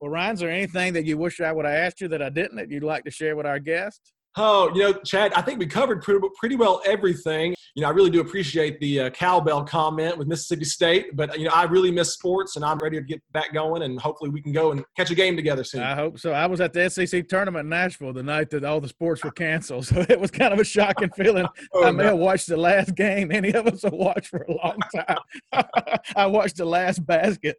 well, 0.00 0.10
Ryan, 0.10 0.34
is 0.34 0.40
there 0.40 0.50
anything 0.50 0.92
that 0.94 1.04
you 1.04 1.16
wish 1.18 1.40
I 1.40 1.52
would 1.52 1.64
have 1.64 1.74
asked 1.74 2.00
you 2.00 2.08
that 2.08 2.22
I 2.22 2.28
didn't 2.30 2.56
that 2.56 2.70
you'd 2.70 2.82
like 2.82 3.04
to 3.04 3.10
share 3.10 3.36
with 3.36 3.46
our 3.46 3.58
guest? 3.58 4.12
Oh, 4.36 4.70
you 4.74 4.82
know, 4.82 4.92
Chad, 5.04 5.32
I 5.34 5.42
think 5.42 5.58
we 5.58 5.66
covered 5.66 6.02
pretty, 6.02 6.20
pretty 6.38 6.56
well 6.56 6.80
everything. 6.86 7.54
You 7.74 7.82
know, 7.82 7.88
I 7.88 7.92
really 7.92 8.10
do 8.10 8.20
appreciate 8.20 8.78
the 8.80 9.00
uh, 9.00 9.10
cowbell 9.10 9.64
comment 9.64 10.18
with 10.18 10.28
Mississippi 10.28 10.64
State, 10.64 11.16
but 11.16 11.38
you 11.38 11.46
know, 11.46 11.52
I 11.54 11.64
really 11.64 11.90
miss 11.90 12.12
sports, 12.12 12.56
and 12.56 12.64
I'm 12.64 12.78
ready 12.78 12.96
to 12.96 13.02
get 13.02 13.22
back 13.32 13.52
going, 13.52 13.82
and 13.82 14.00
hopefully 14.00 14.30
we 14.30 14.42
can 14.42 14.52
go 14.52 14.72
and 14.72 14.84
catch 14.96 15.10
a 15.10 15.14
game 15.14 15.36
together 15.36 15.64
soon. 15.64 15.82
I 15.82 15.94
hope 15.94 16.18
so. 16.18 16.32
I 16.32 16.46
was 16.46 16.60
at 16.60 16.72
the 16.72 16.88
SEC 16.88 17.28
tournament 17.28 17.64
in 17.64 17.70
Nashville 17.70 18.12
the 18.12 18.22
night 18.22 18.50
that 18.50 18.64
all 18.64 18.80
the 18.80 18.88
sports 18.88 19.24
were 19.24 19.30
canceled, 19.30 19.86
so 19.88 20.04
it 20.08 20.18
was 20.18 20.30
kind 20.30 20.52
of 20.52 20.60
a 20.60 20.64
shocking 20.64 21.10
feeling. 21.10 21.46
oh, 21.74 21.84
I 21.84 21.90
may 21.90 22.04
no. 22.04 22.10
have 22.10 22.18
watched 22.18 22.48
the 22.48 22.56
last 22.56 22.94
game 22.94 23.32
any 23.32 23.52
of 23.52 23.66
us 23.66 23.82
have 23.82 23.92
watched 23.92 24.28
for 24.28 24.46
a 24.48 24.52
long 24.52 24.78
time. 24.94 25.18
I 26.16 26.26
watched 26.26 26.56
the 26.56 26.64
last 26.64 27.04
basket 27.04 27.56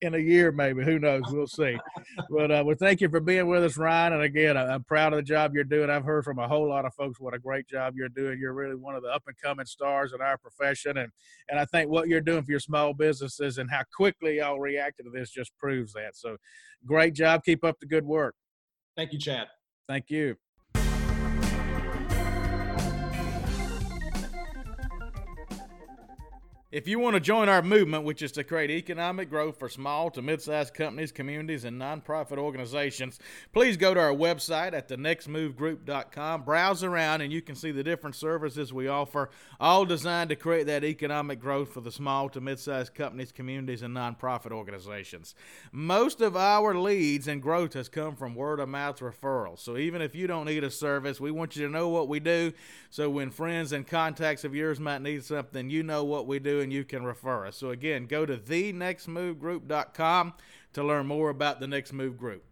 in 0.00 0.14
a 0.14 0.18
year, 0.18 0.52
maybe. 0.52 0.82
Who 0.84 0.98
knows? 0.98 1.22
We'll 1.28 1.46
see. 1.46 1.76
But 2.30 2.50
uh, 2.50 2.62
well, 2.64 2.76
thank 2.78 3.00
you 3.00 3.08
for 3.08 3.20
being 3.20 3.48
with 3.48 3.64
us, 3.64 3.76
Ryan. 3.76 4.14
And 4.14 4.22
again, 4.22 4.56
I'm 4.56 4.84
proud 4.84 5.12
of 5.12 5.18
the 5.18 5.22
job 5.22 5.54
you're 5.54 5.64
doing. 5.64 5.89
I've 5.90 6.04
heard 6.04 6.24
from 6.24 6.38
a 6.38 6.48
whole 6.48 6.68
lot 6.68 6.84
of 6.84 6.94
folks 6.94 7.20
what 7.20 7.34
a 7.34 7.38
great 7.38 7.66
job 7.66 7.94
you're 7.96 8.08
doing. 8.08 8.38
You're 8.38 8.52
really 8.52 8.74
one 8.74 8.94
of 8.94 9.02
the 9.02 9.08
up 9.08 9.22
and 9.26 9.36
coming 9.36 9.66
stars 9.66 10.12
in 10.12 10.20
our 10.20 10.38
profession, 10.38 10.98
and 10.98 11.10
and 11.48 11.58
I 11.58 11.64
think 11.64 11.90
what 11.90 12.08
you're 12.08 12.20
doing 12.20 12.42
for 12.42 12.50
your 12.50 12.60
small 12.60 12.94
businesses 12.94 13.58
and 13.58 13.70
how 13.70 13.82
quickly 13.94 14.38
y'all 14.38 14.60
reacted 14.60 15.04
to 15.04 15.10
this 15.10 15.30
just 15.30 15.56
proves 15.58 15.92
that. 15.94 16.16
So, 16.16 16.36
great 16.86 17.14
job. 17.14 17.42
Keep 17.44 17.64
up 17.64 17.78
the 17.80 17.86
good 17.86 18.04
work. 18.04 18.34
Thank 18.96 19.12
you, 19.12 19.18
Chad. 19.18 19.48
Thank 19.88 20.10
you. 20.10 20.36
If 26.72 26.86
you 26.86 27.00
want 27.00 27.14
to 27.14 27.20
join 27.20 27.48
our 27.48 27.62
movement, 27.62 28.04
which 28.04 28.22
is 28.22 28.30
to 28.32 28.44
create 28.44 28.70
economic 28.70 29.28
growth 29.28 29.58
for 29.58 29.68
small 29.68 30.08
to 30.10 30.22
mid-sized 30.22 30.72
companies, 30.72 31.10
communities, 31.10 31.64
and 31.64 31.80
nonprofit 31.80 32.38
organizations, 32.38 33.18
please 33.52 33.76
go 33.76 33.92
to 33.92 33.98
our 33.98 34.12
website 34.12 34.72
at 34.72 34.88
thenextmovegroup.com. 34.88 36.42
Browse 36.44 36.84
around, 36.84 37.22
and 37.22 37.32
you 37.32 37.42
can 37.42 37.56
see 37.56 37.72
the 37.72 37.82
different 37.82 38.14
services 38.14 38.72
we 38.72 38.86
offer, 38.86 39.30
all 39.58 39.84
designed 39.84 40.30
to 40.30 40.36
create 40.36 40.68
that 40.68 40.84
economic 40.84 41.40
growth 41.40 41.72
for 41.72 41.80
the 41.80 41.90
small 41.90 42.28
to 42.28 42.40
mid-sized 42.40 42.94
companies, 42.94 43.32
communities, 43.32 43.82
and 43.82 43.96
nonprofit 43.96 44.52
organizations. 44.52 45.34
Most 45.72 46.20
of 46.20 46.36
our 46.36 46.72
leads 46.76 47.26
and 47.26 47.42
growth 47.42 47.72
has 47.72 47.88
come 47.88 48.14
from 48.14 48.36
word-of-mouth 48.36 49.00
referrals. 49.00 49.58
So 49.58 49.76
even 49.76 50.00
if 50.00 50.14
you 50.14 50.28
don't 50.28 50.46
need 50.46 50.62
a 50.62 50.70
service, 50.70 51.18
we 51.18 51.32
want 51.32 51.56
you 51.56 51.66
to 51.66 51.72
know 51.72 51.88
what 51.88 52.06
we 52.06 52.20
do. 52.20 52.52
So 52.90 53.10
when 53.10 53.32
friends 53.32 53.72
and 53.72 53.84
contacts 53.84 54.44
of 54.44 54.54
yours 54.54 54.78
might 54.78 55.02
need 55.02 55.24
something, 55.24 55.68
you 55.68 55.82
know 55.82 56.04
what 56.04 56.28
we 56.28 56.38
and 56.60 56.72
you 56.72 56.84
can 56.84 57.04
refer 57.04 57.46
us. 57.46 57.56
So 57.56 57.70
again, 57.70 58.06
go 58.06 58.24
to 58.26 58.36
thenextmovegroup.com 58.36 60.34
to 60.72 60.84
learn 60.84 61.06
more 61.06 61.30
about 61.30 61.60
the 61.60 61.66
Next 61.66 61.92
Move 61.92 62.16
Group. 62.16 62.44